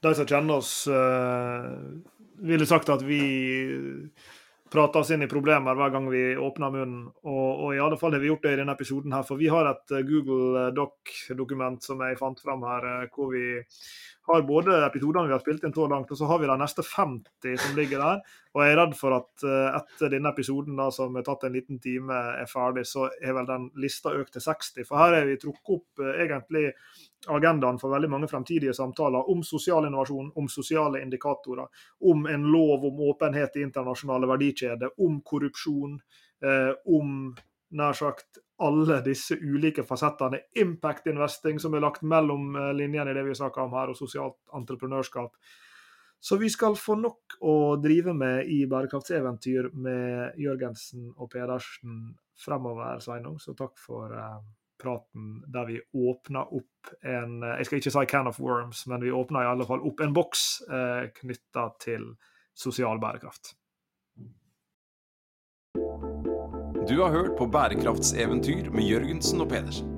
[0.04, 1.72] de som kjenner oss, uh,
[2.46, 3.22] ville sagt at vi
[4.70, 7.06] prate oss inn i problemer hver gang vi åpner munnen.
[7.24, 9.50] Og, og, i alle fall har vi gjort det i denne episoden her, for vi
[9.52, 13.46] har et eh, Google Doc-dokument som jeg fant fram her, eh, hvor vi
[14.28, 16.84] har både episodene vi har spilt inn så langt, og så har vi de neste
[16.84, 18.36] 50 som ligger der.
[18.54, 21.54] Og jeg er redd for at uh, etter denne episoden, da, som har tatt en
[21.54, 24.86] liten time, er ferdig, så er vel den lista økt til 60.
[24.88, 26.66] For her har vi trukket opp uh, egentlig
[27.26, 31.66] agendaen for veldig mange fremtidige samtaler om sosial innovasjon, om sosiale indikatorer,
[32.00, 35.98] om en lov om åpenhet i internasjonale verdikjeder, om korrupsjon,
[36.42, 37.34] eh, om
[37.70, 40.40] nær sagt alle disse ulike fasettene.
[40.58, 43.98] Impact investing, som er lagt mellom eh, linjene i det vi snakker om her, og
[43.98, 45.34] sosialt entreprenørskap.
[46.20, 52.98] Så vi skal få nok å drive med i bærekraftseventyr med Jørgensen og Pedersen fremover,
[53.02, 53.38] Sveinung.
[53.38, 54.40] Så takk for uh,
[54.82, 59.14] praten der vi åpna opp en Jeg skal ikke si can of worms, men vi
[59.14, 62.10] åpna i alle fall opp en boks uh, knytta til
[62.58, 63.54] sosial bærekraft.
[66.88, 69.97] Du har hørt på Bærekraftseventyr med Jørgensen og Pedersen.